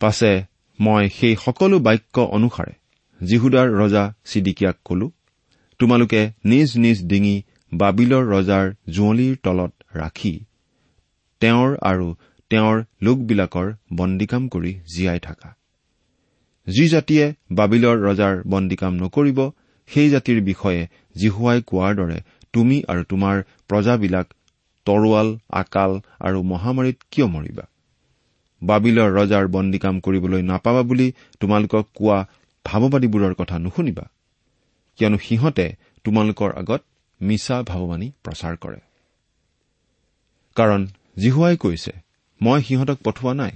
পাছে 0.00 0.32
মই 0.78 1.04
সেই 1.16 1.34
সকলো 1.44 1.76
বাক্য 1.86 2.16
অনুসাৰে 2.36 2.74
জিহুদাৰ 3.20 3.68
ৰজা 3.80 4.04
চিডিকিয়াক 4.24 4.76
কলো 4.84 5.06
তোমালোকে 5.80 6.20
নিজ 6.44 6.68
নিজ 6.84 6.98
ডিঙি 7.10 7.36
বাবিলৰ 7.72 8.24
ৰজাৰ 8.34 8.66
জুঁৱলীৰ 8.94 9.34
তলত 9.44 9.72
ৰাখি 9.96 10.34
তেওঁৰ 11.42 11.70
আৰু 11.82 12.08
তেওঁৰ 12.50 12.76
লোকবিলাকৰ 13.02 13.68
বন্দীকাম 13.96 14.42
কৰি 14.48 14.72
জীয়াই 14.94 15.20
থাকা। 15.20 15.48
যি 16.66 16.84
জাতিয়ে 16.88 17.24
বাবিলৰ 17.52 17.96
ৰজাৰ 18.06 18.34
বন্দীকাম 18.46 18.92
নকৰিব 18.94 19.38
সেই 19.90 20.08
জাতিৰ 20.10 20.38
বিষয়ে 20.40 20.82
জিহুৱাই 21.16 21.58
কোৱাৰ 21.66 21.92
দৰে 21.96 22.18
তুমি 22.54 22.76
আৰু 22.92 23.02
তোমাৰ 23.04 23.36
প্ৰজাবিলাক 23.68 24.26
তৰোৱাল 24.86 25.28
আকাল 25.52 25.92
আৰু 26.20 26.38
মহামাৰীত 26.42 26.98
কিয় 27.10 27.26
মৰিবা? 27.26 27.64
বাবিলৰ 28.62 29.08
ৰজাৰ 29.12 29.46
বন্দী 29.48 29.78
কাম 29.78 30.00
কৰিবলৈ 30.00 30.42
নাপাবা 30.42 30.82
বুলি 30.82 31.12
তোমালোকক 31.40 31.86
কোৱা 31.94 32.18
ভাৱবাদীবোৰৰ 32.64 33.34
কথা 33.34 33.56
নুশুনিবা। 33.58 34.04
কিয়নো 34.98 35.18
সিহঁতে 35.18 35.66
তোমালোকৰ 36.04 36.50
আগত 36.52 36.82
মিছা 37.20 37.56
ভাৱবাণী 37.62 38.08
প্ৰচাৰ 38.24 38.54
কৰে। 38.56 38.80
কাৰণ 40.56 40.80
জিহুৱাই 41.18 41.56
কৈছে 41.56 41.92
মই 42.40 42.62
সিহঁতক 42.62 42.98
পঠোৱা 43.04 43.34
নাই। 43.34 43.52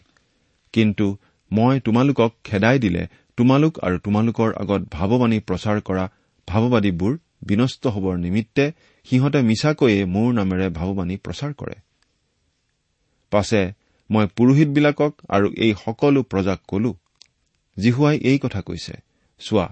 কিন্তু 0.73 1.17
মই 1.53 1.81
তোমালোকক 1.81 2.33
খেদাই 2.45 2.79
দিলে 2.79 3.03
তোমালোক 3.37 3.79
আৰু 3.79 3.97
তোমালোকৰ 3.99 4.51
আগত 4.53 4.83
ভাৱবাণী 4.91 5.39
প্ৰচাৰ 5.41 5.81
কৰা 5.81 6.05
ভাৱবাদীবোৰ 6.49 7.19
বিনষ্ট 7.43 7.87
হবৰ 7.87 8.15
নিমিত্তে 8.17 8.73
সিহঁতে 9.11 9.40
মিছাকৈয়ে 9.42 10.05
মোৰ 10.05 10.29
নামেৰে 10.33 10.66
ভাৱবাণী 10.69 11.16
প্ৰচাৰ 11.16 11.53
কৰে। 11.53 11.77
পাছে 13.33 13.61
মই 14.11 14.27
পুৰোহিতবিলাকক 14.37 15.12
আৰু 15.29 15.49
এই 15.57 15.73
সকলো 15.85 16.21
প্ৰজাক 16.23 16.61
কলো 16.69 16.92
জিহুৱাই 17.77 18.16
এই 18.31 18.38
কথা 18.38 18.61
কৈছে। 18.61 18.95
চোৱা 19.40 19.66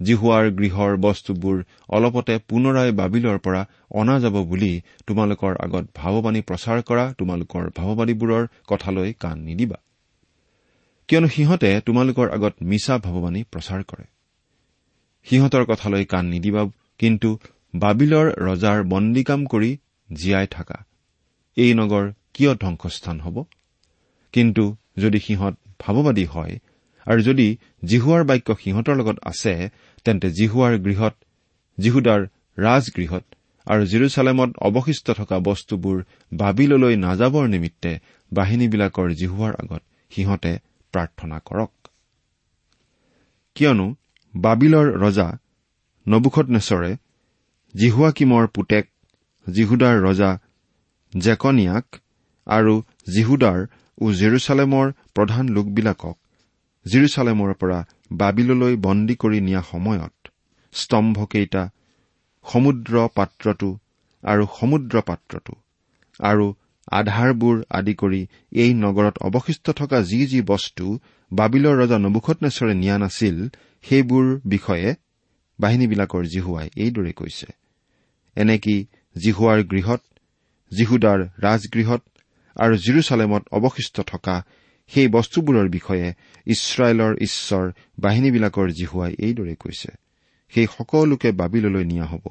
জিহুৱাৰ 0.00 0.44
গৃহৰ 0.50 0.92
বস্তুবোৰ 0.96 1.56
অলপতে 1.88 2.34
পুনৰাই 2.48 2.90
বাবিলৰ 2.92 3.38
পৰা 3.38 3.62
অনা 3.90 4.16
যাব 4.20 4.36
বুলি 4.42 4.72
তোমালোকৰ 5.06 5.52
আগত 5.64 5.84
ভাৱবাণী 5.94 6.40
প্ৰচাৰ 6.40 6.78
কৰা 6.82 7.04
তোমালোকৰ 7.18 7.64
ভাৱবাদীবোৰৰ 7.76 8.44
কথালৈ 8.66 9.12
কাণ 9.12 9.36
নিদিবা। 9.38 9.78
কিয়নো 11.08 11.28
সিহঁতে 11.28 11.80
তোমালোকৰ 11.80 12.26
আগত 12.30 12.54
মিছা 12.62 12.94
ভাৱবাণী 12.98 13.40
প্ৰচাৰ 13.52 13.80
কৰে। 13.82 14.06
সিহঁতৰ 15.26 15.64
কথালৈ 15.64 16.04
কাণ 16.04 16.24
নিদিবা 16.26 16.62
কিন্তু 16.98 17.38
বাবিলৰ 17.74 18.26
ৰজাৰ 18.40 18.78
বন্দীকাম 18.82 19.46
কৰি 19.46 19.70
জীয়াই 20.12 20.46
থাকা। 20.46 20.78
এই 21.56 21.74
নগৰ 21.74 22.04
কিয় 22.34 22.54
ধ্বংসস্থান 22.54 23.20
হ'ব? 23.20 23.44
কিন্তু 24.32 24.64
যদি 24.96 25.18
সিহঁত 25.18 25.54
ভাৱবাদী 25.78 26.24
হয় 26.24 26.54
আৰু 27.06 27.20
যদি 27.22 27.56
জিহুৱাৰ 27.84 28.22
বাক্য 28.24 28.48
সিহঁতৰ 28.64 28.96
লগত 28.96 29.18
আছে 29.22 29.54
তেন্তে 30.04 30.28
জিহুৱাৰ 30.30 30.74
গৃহত 30.78 31.14
জিহুদাৰ 31.78 32.20
ৰাজগৃহত 32.58 33.24
আৰু 33.66 33.82
জিৰচালেমত 33.86 34.50
অৱশিষ্ট 34.58 35.10
থকা 35.10 35.36
বস্তুবোৰ 35.38 35.96
বাবিললৈ 36.32 36.94
নাযাবৰ 36.96 37.44
নিমিত্তে 37.48 37.92
বাহিনীবিলাকৰ 38.32 39.08
জিহুৱাৰ 39.14 39.52
আগত 39.54 39.82
সিহঁতে 40.10 40.52
প্ৰাৰ্থনা 40.94 41.38
কৰক। 41.38 41.72
কিয়নো 43.54 43.86
বাবিলৰ 44.34 44.86
ৰজা 44.98 45.28
নবুখত 46.08 46.46
নেচৰে 46.50 46.96
জিহুৱাকিমৰ 47.74 48.46
পুতেক 48.48 48.86
জিহুদাৰ 49.46 49.96
ৰজা 50.04 50.30
জেকনিয়াক 51.12 51.98
আৰু 52.46 52.74
জিহুদাৰ 53.14 53.58
ও 53.98 54.12
জেৰুচালেমৰ 54.12 54.92
প্ৰধান 55.14 55.44
লোকবিলাকক 55.48 56.16
জিৰচালেমৰ 56.86 57.52
পৰা 57.60 57.78
বাবিললৈ 58.20 58.74
বন্দী 58.78 59.16
কৰি 59.16 59.40
নিয়া 59.40 59.62
সময়ত 59.62 60.14
স্তম্ভকেইটা 60.74 61.62
সমুদ্ৰ 62.46 63.04
পাত্ৰটো 63.16 63.70
আৰু 64.22 64.48
সমুদ্ৰ 64.54 65.04
পাত্ৰটো 65.08 65.54
আৰু 66.20 66.46
আধাৰবোৰ 66.92 67.56
আদি 67.78 67.94
কৰি 67.94 68.22
এই 68.56 68.72
নগৰত 68.84 69.16
অৱশিষ্ট 69.28 69.76
থকা 69.80 69.98
যি 70.10 70.20
যি 70.26 70.40
বস্তু 70.52 70.86
বাবিলৰ 71.30 71.74
ৰজা 71.82 71.98
নবুখতনেশ্বৰে 71.98 72.74
নিয়া 72.82 72.96
নাছিল 72.98 73.36
সেইবোৰ 73.84 74.26
বিষয়ে 74.54 74.88
বাহিনীবিলাকৰ 75.58 76.24
জিহুৱাই 76.34 76.68
এইদৰে 76.76 77.12
কৈছে। 77.12 77.57
এনেকি 78.38 78.76
জিহুৱাৰ 79.16 79.60
গৃহত 79.62 80.02
জিহুদাৰ 80.72 81.20
ৰাজগৃহত 81.42 82.02
আৰু 82.56 82.74
জিৰচালেমত 82.76 83.42
অৱশিষ্ট 83.52 83.96
থকা 84.00 84.36
সেই 84.90 85.08
বস্তুবোৰৰ 85.08 85.68
বিষয়ে 85.68 86.08
ইছৰাইলৰ 86.46 87.12
ঈশ্বৰ 87.20 87.64
বাহিনীবিলাকৰ 87.98 88.68
জিহুৱাই 88.70 89.12
এইদৰে 89.18 89.54
কৈছে 89.54 89.90
সেই 90.52 90.66
সকলোকে 90.76 91.28
বাবিললৈ 91.32 91.84
নিয়া 91.84 92.06
হ'ব 92.06 92.24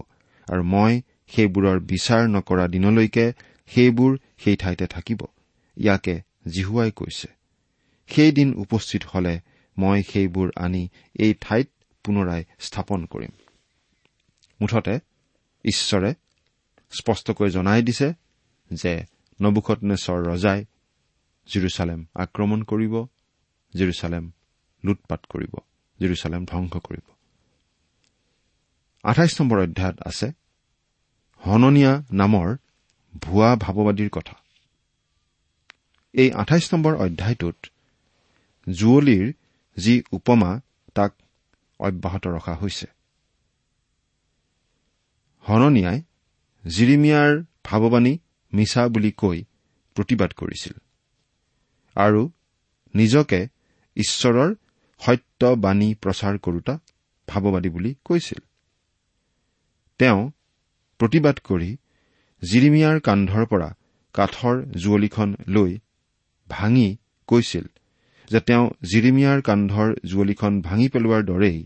আৰু 0.48 0.64
মই 0.74 0.94
সেইবোৰৰ 1.28 1.78
বিচাৰ 1.92 2.24
নকৰা 2.28 2.66
দিনলৈকে 2.68 3.26
সেইবোৰ 3.72 4.12
সেই 4.38 4.56
ঠাইতে 4.56 4.86
থাকিব 4.88 5.22
ইয়াকে 5.78 6.16
জিহুৱাই 6.48 6.92
কৈছে। 6.92 7.28
সেইদিন 8.10 8.50
উপস্থিত 8.54 9.04
হলে 9.04 9.34
মই 9.78 10.00
সেইবোৰ 10.04 10.48
আনি 10.56 10.84
এই 11.20 11.34
ঠাইত 11.42 11.68
পুনৰাই 12.06 12.42
স্থাপন 12.60 13.00
কৰিম। 13.06 13.34
মুঠতে 14.60 14.96
ঈশ্বৰে 15.68 16.12
স্পষ্টকৈ 16.92 17.50
জনাই 17.50 17.82
দিছে 17.82 18.08
যে 18.72 18.94
নবুখনেশ্বৰ 19.40 20.20
ৰজাই 20.28 20.60
জিৰচালেম 21.48 22.00
আক্ৰমণ 22.16 22.60
কৰিব 22.64 22.94
জিৰচালেম 23.74 24.24
লুটপাত 24.84 25.22
কৰিব 25.30 25.54
জিৰচালেম 26.00 26.42
ধ্বংস 26.46 26.74
কৰিব। 26.78 27.06
আঠাইছ 29.04 29.34
নম্বৰ 29.42 29.58
অধ্যায়ত 29.60 29.98
আছে 30.02 30.28
হননীয়া 31.42 31.94
নামৰ 32.12 32.48
ভুৱা 33.22 33.50
ভাৱবাদীৰ 33.56 34.10
কথা। 34.10 34.36
এই 36.14 36.30
আঠাইছ 36.32 36.66
নম্বৰ 36.74 36.94
অধ্যায়টোত 36.96 37.58
জুৱলীৰ 38.68 39.26
যি 39.78 39.94
উপমা 40.12 40.52
তাক 40.94 41.12
অব্যাহত 41.80 42.24
ৰখা 42.28 42.54
হৈছে। 42.56 42.88
হননীয়াই 45.48 46.00
জিৰিমিয়াৰ 46.66 47.32
ভাৱবাণী 47.64 48.14
মিছা 48.54 48.84
বুলি 48.88 49.12
কৈ 49.12 49.38
প্ৰতিবাদ 49.96 50.32
কৰিছিল 50.34 50.76
আৰু 51.96 52.22
নিজকে 52.94 53.40
ঈশ্বৰৰ 53.98 54.50
সত্য 55.02 55.42
বাণী 55.56 55.90
প্ৰচাৰ 56.02 56.36
কৰোতা 56.38 56.74
ভাৱবাদী 57.28 57.70
বুলি 57.70 57.92
কৈছিল। 58.06 58.42
তেওঁ 60.00 60.20
প্ৰতিবাদ 61.00 61.38
কৰি 61.40 61.70
জিৰিমিয়াৰ 62.42 62.98
কান্ধৰ 63.00 63.44
পৰা 63.46 63.70
কাঠৰ 64.16 64.56
জুৱলিখন 64.84 65.30
লৈ 65.48 65.72
ভাঙি 66.50 66.88
কৈছিল 67.30 67.66
যে 68.28 68.40
তেওঁ 68.40 68.66
জিৰিমিয়াৰ 68.92 69.40
কান্ধৰ 69.42 69.90
জুৱলিখন 70.10 70.54
ভাঙি 70.62 70.88
পেলোৱাৰ 70.90 71.22
দৰেই 71.24 71.60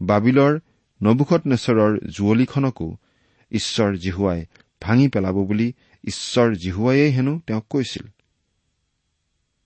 বাবিলৰ 0.00 0.52
নবুখত 1.00 1.42
নেচৰৰ 1.46 1.92
জুৱলিখনকো 2.16 2.88
ঈশ্বৰ 3.52 3.96
জিহুৱাই 3.96 4.46
ভাঙি 4.82 5.08
পেলাব 5.08 5.34
বুলি 5.34 5.72
ঈশ্বৰ 6.04 6.54
জিহুৱাইয়ে 6.54 7.10
হেনো 7.10 7.40
তেওঁক 7.46 7.66
কৈছিল। 7.70 8.06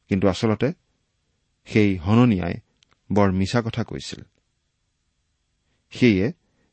কিন্তু 0.08 0.28
আচলতে 0.28 0.72
সেই 1.64 1.96
হননীয়াই 1.96 2.54
বৰ 3.12 3.32
মিছা 3.32 3.62
কথা 3.62 3.84
কৈছিল। 3.84 4.24
সেয়ে 5.90 6.32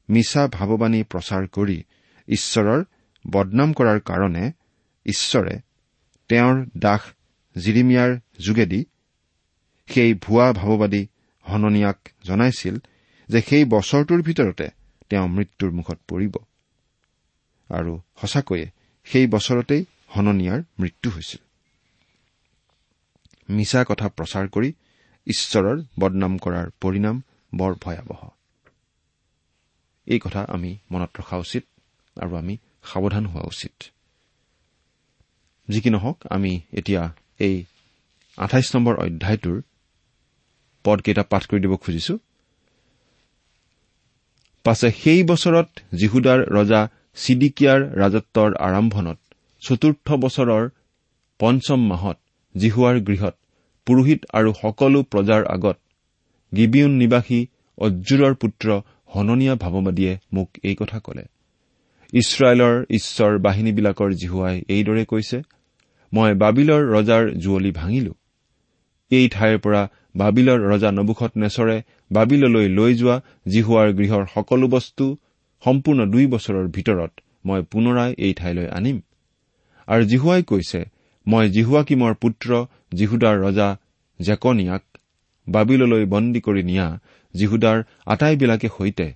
মিছা 0.10 0.48
ভাৱবাণী 0.48 1.04
প্ৰচাৰ 1.04 1.48
কৰি 1.48 1.84
ঈশ্বৰৰ 2.28 2.84
বদনাম 3.32 3.74
কৰাৰ 3.74 4.00
কাৰণে 4.00 4.52
ঈশ্বৰে 5.06 5.60
তেওঁৰ 6.30 6.66
দাস 6.78 7.02
জিৰিমিয়াৰ 7.58 8.20
যোগেদি 8.48 8.86
সেই 9.88 10.14
ভুৱা 10.14 10.54
ভাৱবাদী 10.54 11.08
হননীয়াক 11.50 12.10
জনাইছিল 12.24 12.78
যে 13.30 13.42
সেই 13.42 13.66
বছৰটোৰ 13.66 14.22
ভিতৰতে 14.22 14.70
তেওঁ 15.10 15.28
মৃত্যুৰ 15.28 15.72
মুখত 15.72 16.00
পৰিব। 16.08 16.36
আৰু 17.70 18.00
সঁচাকৈয়ে 18.22 18.72
সেই 19.06 19.28
বছৰতেই 19.28 19.86
হননীয়াৰ 20.16 20.62
মৃত্যু 20.80 21.10
হৈছিল। 21.12 21.42
মিছা 23.50 23.84
কথা 23.84 24.08
প্ৰচাৰ 24.10 24.46
কৰি 24.50 24.74
ঈশ্বৰৰ 25.28 25.78
বদনাম 26.00 26.38
কৰাৰ 26.38 26.68
পৰিণাম 26.82 27.22
বৰ 27.54 27.74
ভয়াৱহ। 27.82 28.22
এই 30.08 30.20
কথা 30.20 30.42
আমি 30.50 30.78
মনত 30.92 31.12
ৰখা 31.20 31.38
উচিত 31.38 31.64
আৰু 32.18 32.36
আমি 32.36 32.58
সাৱধান 32.84 33.26
হোৱা 33.26 33.44
উচিত। 33.48 33.76
যি 35.70 35.82
কি 35.82 35.90
নহওক 35.90 36.18
আমি 36.30 36.62
এতিয়া 36.74 37.14
এই 37.40 37.66
আঠাইছ 38.38 38.76
নম্বৰ 38.76 38.96
অধ্যায়টোৰ 38.96 39.62
পদকেইটা 40.84 41.24
পাঠ 41.24 41.44
কৰি 41.46 41.60
দিব 41.62 41.76
খুজিছো। 41.76 42.18
পাছে 44.64 44.92
সেই 44.92 45.24
বছৰত 45.24 45.68
জিহুদাৰ 45.96 46.40
ৰজা 46.50 46.88
চিডিকিয়াৰ 47.18 47.82
ৰাজত্বৰ 48.02 48.50
আৰম্ভণত 48.68 49.18
চতুৰ্থ 49.62 50.08
বছৰৰ 50.24 50.64
পঞ্চম 51.40 51.80
মাহত 51.92 52.18
জিহুৱাৰ 52.56 52.98
গৃহত 53.08 53.36
পুৰোহিত 53.88 54.20
আৰু 54.34 54.50
সকলো 54.62 55.00
প্ৰজাৰ 55.12 55.42
আগত 55.46 55.78
গিবিউন 56.52 56.94
নিবাসী 57.02 57.40
অজ্জুৰৰ 57.78 58.34
পুত্ৰ 58.42 58.68
হননীয়া 59.14 59.56
ভাৱবাদীয়ে 59.56 60.14
মোক 60.34 60.50
এই 60.64 60.76
কথা 60.76 61.00
কলে। 61.00 61.24
ইছৰাইলৰ 62.14 62.76
ঈশ্বৰ 62.90 63.32
বাহিনীবিলাকৰ 63.38 64.10
জিহুৱাই 64.22 64.58
এইদৰে 64.70 65.04
কৈছে 65.06 65.38
মই 66.14 66.32
বাবিলৰ 66.44 66.82
ৰজাৰ 66.96 67.24
জুৱলি 67.44 67.72
ভাঙিলো। 67.72 68.14
এই 69.12 69.26
ঠাইৰ 69.30 69.58
পৰা 69.60 69.82
বাবিলৰ 70.16 70.60
ৰজা 70.72 70.90
নবুখত 70.92 71.32
নেচৰে 71.38 71.78
বাবিললৈ 72.12 72.68
লৈ 72.78 72.92
যোৱা 72.96 73.18
জিহুৱাৰ 73.48 73.90
গৃহৰ 73.94 74.24
সকলো 74.36 74.68
বস্তু 74.68 75.06
সম্পূৰ্ণ 75.66 76.00
দুই 76.14 76.26
বছৰৰ 76.34 76.66
ভিতৰত 76.76 77.12
মই 77.46 77.62
পুনৰাই 77.72 78.12
এই 78.26 78.34
ঠাইলৈ 78.40 78.68
আনিম। 78.78 78.98
আৰু 79.88 80.04
জিহুৱাই 80.12 80.42
কৈছে 80.52 80.82
মই 81.28 81.46
জিহুৱাকিমৰ 81.56 82.14
পুত্ৰ 82.24 82.50
জিহুদাৰ 82.94 83.36
ৰজা 83.46 83.70
জেকনিয়াক 84.20 84.84
বাবিললৈ 85.48 86.04
বন্দী 86.14 86.40
কৰি 86.48 86.64
নিয়া 86.70 86.88
জিহুদাৰ 87.34 87.78
আটাইবিলাকে 88.06 88.68
সৈতে 88.78 89.08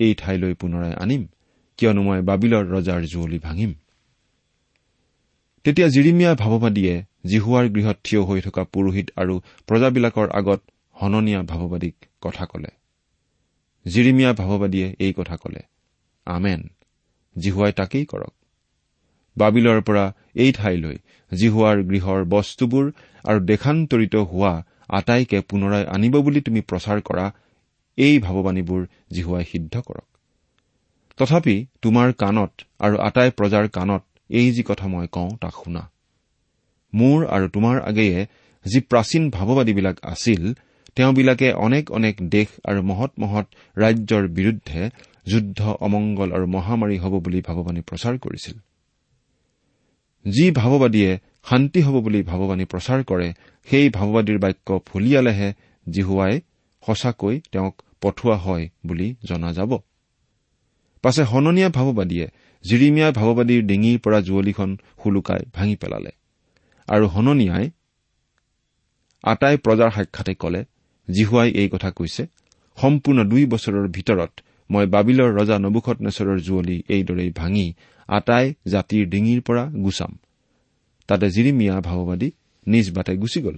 এই 0.00 0.12
ঠাইলৈ 0.20 0.52
পুনৰাই 0.60 0.92
আনিম 1.02 1.22
কিয়নো 1.78 2.02
মই 2.02 2.20
বাবিলৰ 2.30 2.64
ৰজাৰ 2.74 3.00
জুৱলি 3.12 3.38
ভাঙিম। 3.38 3.72
তেতিয়া 5.64 5.88
জিৰিমিয়া 5.94 6.32
ভাৱবাদীয়ে 6.34 6.94
জিহুৱাৰ 7.30 7.66
গৃহত 7.74 7.96
থিয় 8.04 8.22
হৈ 8.28 8.40
থকা 8.40 8.62
পুৰোহিত 8.72 9.06
আৰু 9.20 9.34
প্ৰজাবিলাকৰ 9.68 10.28
আগত 10.40 10.60
হননীয়া 10.96 11.40
ভাৱবাদীক 11.42 11.96
কথা 12.24 12.44
কলে। 12.46 12.70
জিৰিমিয়া 13.86 14.30
ভাৱবাদীয়ে 14.32 14.88
এই 15.04 15.12
কথা 15.18 15.36
কলে 15.36 15.62
আমেন। 16.36 16.60
জিহুৱাই 17.36 17.72
তাকেই 17.72 18.04
কৰক। 18.04 18.34
বাবিলৰ 19.36 19.78
পৰা 19.80 20.04
এই 20.34 20.50
ঠাইলৈ 20.52 20.96
জিহুৱাৰ 21.32 21.76
গৃহৰ 21.82 22.20
বস্তুবোৰ 22.24 22.86
আৰু 23.24 23.38
দেশান্তৰিত 23.44 24.14
হোৱা 24.30 24.54
আটাইকে 24.88 25.38
পুনৰাই 25.40 25.84
আনিব 25.94 26.14
বুলি 26.20 26.40
তুমি 26.40 26.60
প্ৰচাৰ 26.60 26.98
কৰা 27.00 27.26
এই 27.98 28.14
ভাৱবাণীবোৰ 28.18 28.82
জিহুৱাই 29.12 29.44
সিদ্ধ 29.44 29.74
কৰক। 29.80 30.06
তথাপি 31.18 31.56
তোমাৰ 31.82 32.08
কাণত 32.12 32.52
আৰু 32.78 32.96
আটাই 32.98 33.30
প্ৰজাৰ 33.30 33.66
কাণত 33.68 34.02
এই 34.30 34.48
যি 34.52 34.62
কথা 34.62 34.86
মই 34.88 35.06
কওঁ 35.12 35.30
তাক 35.40 35.54
শুনা। 35.64 35.82
মোৰ 36.92 37.18
আৰু 37.26 37.46
তোমাৰ 37.48 37.76
আগেয়ে 37.80 38.18
যি 38.66 38.78
প্ৰাচীন 38.80 39.22
ভাৱবাদীবিলাক 39.30 39.96
আছিল 40.04 40.42
তেওঁবিলাকে 40.94 41.48
অনেক 41.52 41.84
অনেক 41.90 42.14
দেশ 42.30 42.48
আৰু 42.64 42.80
মহৎ 42.82 43.12
মহৎ 43.18 43.46
ৰাজ্যৰ 43.76 44.24
বিৰুদ্ধে 44.28 44.80
যুদ্ধ 45.30 45.60
অমংগল 45.86 46.28
আৰু 46.36 46.46
মহামাৰী 46.56 46.96
হ'ব 47.02 47.14
বুলি 47.24 47.40
ভাৱবাণী 47.48 47.82
প্ৰচাৰ 47.88 48.14
কৰিছিল। 48.24 48.56
যি 50.24 50.46
ভাৱবাদীয়ে 50.50 51.10
শান্তি 51.48 51.80
হ'ব 51.86 51.96
বুলি 52.04 52.20
ভাৱবাণী 52.30 52.64
প্ৰচাৰ 52.72 53.00
কৰে 53.10 53.28
সেই 53.68 53.86
ভাৱবাদীৰ 53.96 54.38
বাক্য 54.44 54.68
ফলিয়ালেহে 54.88 55.48
জিহুৱাই 55.86 56.34
সঁচাকৈ 56.82 57.34
তেওঁক 57.52 57.74
পঠোৱা 58.02 58.36
হয় 58.36 58.64
বুলি 58.86 59.08
জনা 59.28 59.50
যাব। 59.52 59.70
পাছে 61.04 61.22
হননীয়া 61.30 61.68
ভাৱবাদীয়ে 61.68 62.26
জিৰিমিয়া 62.64 63.08
ভাৱবাদীৰ 63.10 63.60
ডিঙিৰ 63.62 63.98
পৰা 64.04 64.18
জুৱলিখন 64.20 64.70
শুলুকাই 65.00 65.42
ভাঙি 65.56 65.76
পেলালে 65.82 66.12
আৰু 66.88 67.04
হননীয়াই 67.14 67.66
আটাই 69.24 69.56
প্ৰজাৰ 69.64 69.90
সাক্ষাতে 69.96 70.32
কলে 70.34 70.60
জিহুৱাই 71.08 71.48
এই 71.60 71.68
কথা 71.68 71.90
কৈছে 71.90 72.22
সম্পূৰ্ণ 72.78 73.18
দুই 73.24 73.44
বছৰৰ 73.46 73.86
ভিতৰত 73.96 74.32
মই 74.70 74.86
বাবিলৰ 74.86 75.30
ৰজা 75.38 75.56
নবুখত 75.58 75.98
নেচৰৰ 76.00 76.38
জুৱলি 76.46 76.76
এইদৰেই 76.94 77.30
ভাঙি 77.30 77.66
আটাই 78.08 78.46
জাতিৰ 78.66 79.04
ডিঙিৰ 79.12 79.40
পৰা 79.40 79.64
গুচাম। 79.84 80.12
তাতে 81.08 81.26
জিৰিমিয়া 81.30 81.74
ভাৱবাদী 81.80 82.28
নিজ 82.66 82.86
বাটে 82.90 83.14
গুচি 83.16 83.40
গ'ল। 83.40 83.56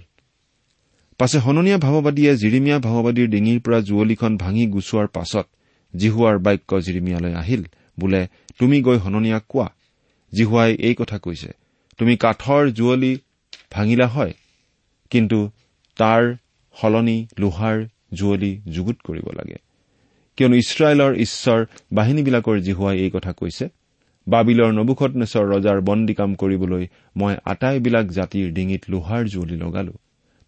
পাছে 1.19 1.37
হননীয়া 1.37 1.77
ভাৱবাদীয়ে 1.77 2.31
জিৰিমিয়া 2.35 2.77
ভাৱবাদীৰ 2.87 3.27
ডিঙিৰ 3.27 3.59
পৰা 3.65 3.79
জুৱলিখন 3.87 4.31
ভাঙি 4.37 4.63
গুচোৱাৰ 4.65 5.07
পাছত 5.07 5.47
জিহুৱাৰ 5.93 6.37
বাক্য 6.45 6.71
জিৰিমিয়ালৈ 6.85 7.33
আহিল 7.33 7.63
বোলে 7.97 8.21
তুমি 8.59 8.77
গৈ 8.81 8.97
হননীয়াক 8.97 9.43
কোৱা। 9.49 9.67
জিহুৱাই 10.33 10.71
এই 10.87 10.95
কথা 10.95 11.17
কৈছে 11.17 11.51
তুমি 11.99 12.13
কাঠৰ 12.17 12.63
জুৱলি 12.77 13.13
ভাঙিলা 13.71 14.07
হয় 14.07 14.33
কিন্তু 15.11 15.39
তাৰ 15.97 16.23
সলনি 16.75 17.17
লোহাৰ 17.39 17.77
জুৱলি 18.13 18.51
যুগুত 18.67 18.97
কৰিব 19.03 19.27
লাগে। 19.39 19.57
কিয়নো 20.37 20.55
ইছৰাইলৰ 20.55 21.11
ঈশ্বৰ 21.25 21.59
বাহিনীবিলাকৰ 21.93 22.57
জিহুৱাই 22.59 22.97
এই 22.99 23.09
কথা 23.09 23.31
কৈছে 23.31 23.65
বাবিলৰ 24.27 24.71
নবুখত 24.71 25.11
নেচৰ 25.15 25.45
ৰজাৰ 25.53 25.81
বন্দী 25.81 26.13
কাম 26.13 26.35
কৰিবলৈ 26.35 26.83
মই 27.15 27.33
আটাইবিলাক 27.45 28.05
জাতিৰ 28.07 28.53
ডিঙিত 28.53 28.81
লোহাৰ 28.89 29.23
জুৱলি 29.25 29.57
লগালো। 29.57 29.93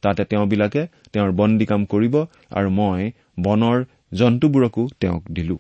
তাতে 0.02 0.24
তেওঁবিলাকে 0.24 0.82
তেওঁৰ 1.14 1.32
বন্দী 1.32 1.66
কাম 1.66 1.86
কৰিব 1.86 2.16
আৰু 2.52 2.70
মই 2.70 3.12
বনৰ 3.40 3.78
জন্তুবোৰকো 4.14 4.88
তেওঁক 5.00 5.24
দিলো। 5.32 5.58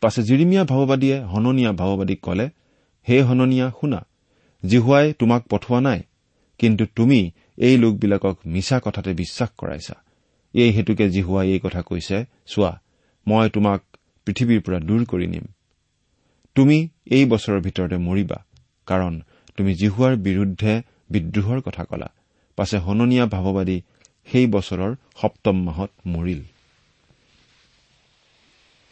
পাছে 0.00 0.22
জিৰিমিয়া 0.22 0.64
ভাৱবাদীয়ে 0.64 1.16
হননীয়া 1.22 1.72
ভাৱবাদীক 1.72 2.20
কলে 2.20 2.46
হে 3.08 3.22
হননীয়া 3.22 3.66
শুনা 3.80 4.00
জিহুৱাই 4.62 5.12
তোমাক 5.12 5.42
পঠোৱা 5.46 5.80
নাই 5.80 6.00
কিন্তু 6.58 6.84
তুমি 6.96 7.30
এই 7.58 7.76
লোকবিলাকক 7.78 8.36
মিছা 8.46 8.80
কথাতে 8.84 9.10
বিশ্বাস 9.12 9.50
কৰাইছা। 9.58 10.03
এই 10.54 10.70
হেতুকে 10.70 11.04
জিহুৱাই 11.08 11.48
এই 11.54 11.60
কথা 11.64 11.80
কৈছে 11.82 12.16
চোৱা 12.46 12.72
মই 13.26 13.46
তোমাক 13.48 13.80
পৃথিৱীৰ 14.26 14.60
পৰা 14.60 14.78
দূৰ 14.88 15.02
কৰি 15.04 15.26
নিম। 15.26 15.44
তুমি 16.56 16.76
এই 17.16 17.24
বছৰৰ 17.24 17.60
ভিতৰতে 17.60 17.96
মৰিবা 17.96 18.38
কাৰণ 18.86 19.12
তুমি 19.56 19.72
জিহুৱাৰ 19.74 20.14
বিৰুদ্ধে 20.16 20.72
বিদ্ৰোহৰ 21.10 21.60
কথা 21.60 21.84
কলা। 21.84 22.08
পাছে 22.58 22.76
হননীয়া 22.78 23.26
ভাৱবাদী 23.26 23.78
সেই 24.28 24.46
বছৰৰ 24.46 24.92
সপ্তম 25.20 25.56
মাহত 25.64 25.90
মৰিল। 26.06 26.42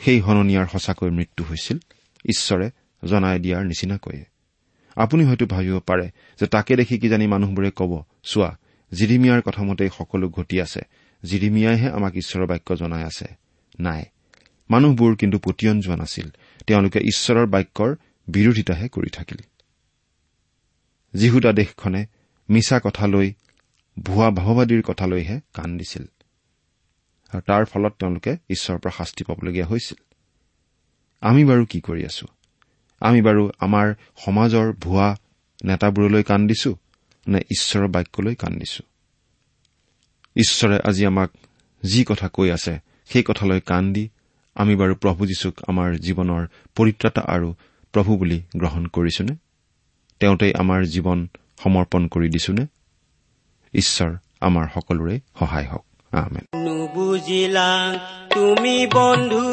সেই 0.01 0.19
হননীয়াৰ 0.21 0.67
সঁচাকৈ 0.73 1.11
মৃত্যু 1.11 1.43
হৈছিল 1.45 1.79
ঈশ্বৰে 2.25 2.67
জনাই 3.03 3.39
দিয়াৰ 3.39 3.63
নিচিনাকৈয়ে। 3.65 4.25
আপুনি 4.97 5.23
হয়তো 5.25 5.45
ভাবিব 5.47 5.77
পাৰে 5.89 6.07
যে 6.41 6.47
তাকে 6.47 6.73
দেখি 6.77 6.95
কিজানি 6.99 7.27
মানুহবোৰে 7.27 7.71
কব 7.79 7.93
চোৱা 8.31 8.51
জিৰিমিয়াৰ 8.93 9.41
কথামতেই 9.43 9.91
সকলো 9.99 10.27
ঘটি 10.29 10.57
আছে 10.61 10.83
জিৰিমিয়াইহে 11.25 11.89
আমাক 11.89 12.17
ঈশ্বৰৰ 12.17 12.47
বাক্য 12.47 12.77
জনাই 12.77 13.03
আছে। 13.03 13.29
নাই 13.81 14.05
মানুহবোৰ 14.71 15.17
কিন্তু 15.17 15.39
পতিয়ন 15.39 15.81
যোৱা 15.81 15.97
নাছিল। 15.97 16.29
তেওঁলোকে 16.67 16.99
ঈশ্বৰৰ 16.99 17.47
বাক্যৰ 17.47 17.97
বিৰোধিতাহে 18.29 18.89
কৰি 18.89 19.11
থাকিল। 19.11 19.39
যিহুদা 21.15 21.53
দেশখনে 21.53 22.07
মিছা 22.51 22.81
কথা 22.85 23.07
লৈ 23.07 23.33
ভুৱা 24.03 24.31
ভাৱবাদীৰ 24.31 24.83
কথালৈহে 24.83 25.41
কাণ 25.55 25.79
দিছিল। 25.79 26.05
আৰু 27.33 27.41
তাৰ 27.41 27.65
ফলত 27.65 27.93
তেওঁলোকে 27.99 28.37
ঈশ্বৰৰ 28.49 28.79
পৰা 28.79 28.93
শাস্তি 28.99 29.25
পাবলগীয়া 29.25 29.67
হৈছিল। 29.67 30.01
আমি 31.21 31.45
বাৰু 31.45 31.67
কি 31.67 31.81
কৰি 31.81 32.05
আছো? 32.05 32.27
আমি 33.01 33.23
বাৰু 33.23 33.51
আমাৰ 33.59 33.95
সমাজৰ 34.17 34.73
ভুৱা 34.73 35.17
নেতাবোৰলৈ 35.65 36.23
কাণ 36.23 36.47
দিছো 36.47 36.77
নে 37.27 37.39
ঈশ্বৰৰ 37.39 37.89
বাক্যলৈ 37.89 38.35
কাণ 38.35 38.53
দিছো? 38.59 38.92
ঈশ্বৰে 40.37 40.79
আজি 40.85 41.07
আমাক 41.07 41.31
যি 41.83 42.05
কথা 42.05 42.29
কৈ 42.29 42.51
আছে 42.51 42.79
সেই 43.05 43.23
কথালৈ 43.23 43.61
কাণ 43.61 43.93
দি 43.93 44.09
আমি 44.55 44.77
বাৰু 44.77 44.95
প্ৰভু 44.95 45.27
যীশুক 45.27 45.55
আমাৰ 45.67 45.95
জীৱনৰ 45.95 46.47
পৰিত্ৰাতা 46.75 47.21
আৰু 47.21 47.55
প্ৰভু 47.93 48.17
বুলি 48.17 48.43
গ্ৰহণ 48.57 48.87
কৰিছোনে? 48.87 49.35
তেওঁতেই 50.21 50.53
আমাৰ 50.55 50.85
জীৱন 50.85 51.29
সমৰ্পণ 51.63 52.09
কৰি 52.09 52.29
দিছোনে? 52.29 52.67
ঈশ্বৰ 53.75 54.17
আমাৰ 54.41 54.67
সকলোৰে 54.75 55.21
সহায় 55.39 55.69
হওক। 55.69 55.85
নুবুজিলা 56.57 57.99
তুমি 58.35 58.87
বন্ধু। 58.87 59.53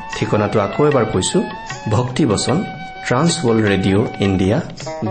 ঠিকনাটো 0.21 0.57
আকৌ 0.61 0.81
এবাৰ 0.89 1.05
কৈছো 1.13 1.39
ভক্তিবচন 1.91 2.57
ট্ৰান্সৱৰ্ল্ড 3.05 3.61
ৰেডিঅ' 3.69 4.05
ইণ্ডিয়া 4.19 4.57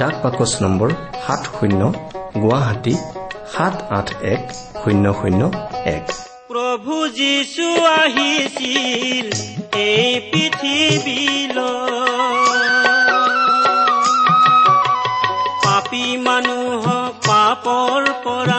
ডাক 0.01 0.15
বাকচ 0.25 0.53
নম্বৰ 0.63 0.91
সাত 1.27 1.43
শূন্য 1.57 1.81
গুৱাহাটী 2.43 2.95
সাত 3.55 3.75
আঠ 3.99 4.09
এক 4.35 4.43
শূন্য 4.83 5.05
শূন্য 5.21 5.43
এক। 5.97 6.05
প্ৰভু 6.51 6.95
যীশু 7.21 7.69
আহিছিল 7.99 9.29
এই 9.89 10.11
পৃথিৱীলৈ। 10.31 11.59
পাপী 15.65 16.07
মানুহক 16.27 17.13
পাপৰ 17.29 18.01
পৰা 18.25 18.59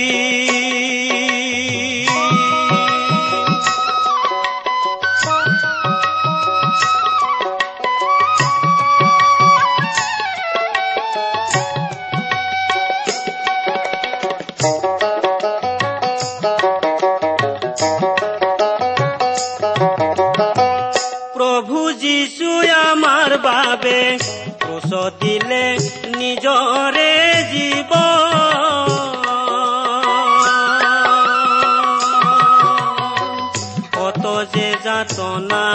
কত 34.21 34.27
যে 34.53 34.69
যাতনা 34.83 35.65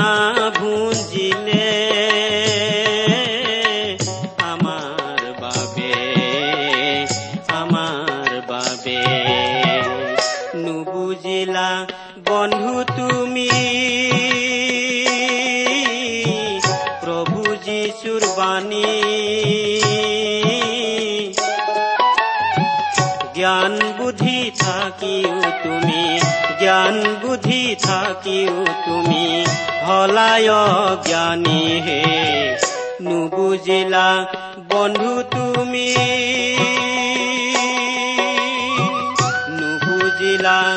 ভুঞ্জিলে। 0.58 1.66
থাকিও 28.22 28.64
তুমি 28.84 29.44
হলায় 29.86 30.50
জ্ঞানী 31.06 31.62
হে। 31.86 32.02
নুবুজিলা 33.00 34.08
বন্ধু 34.68 35.22
তুমি। 35.30 35.88
নুবুজিলা 39.48 40.75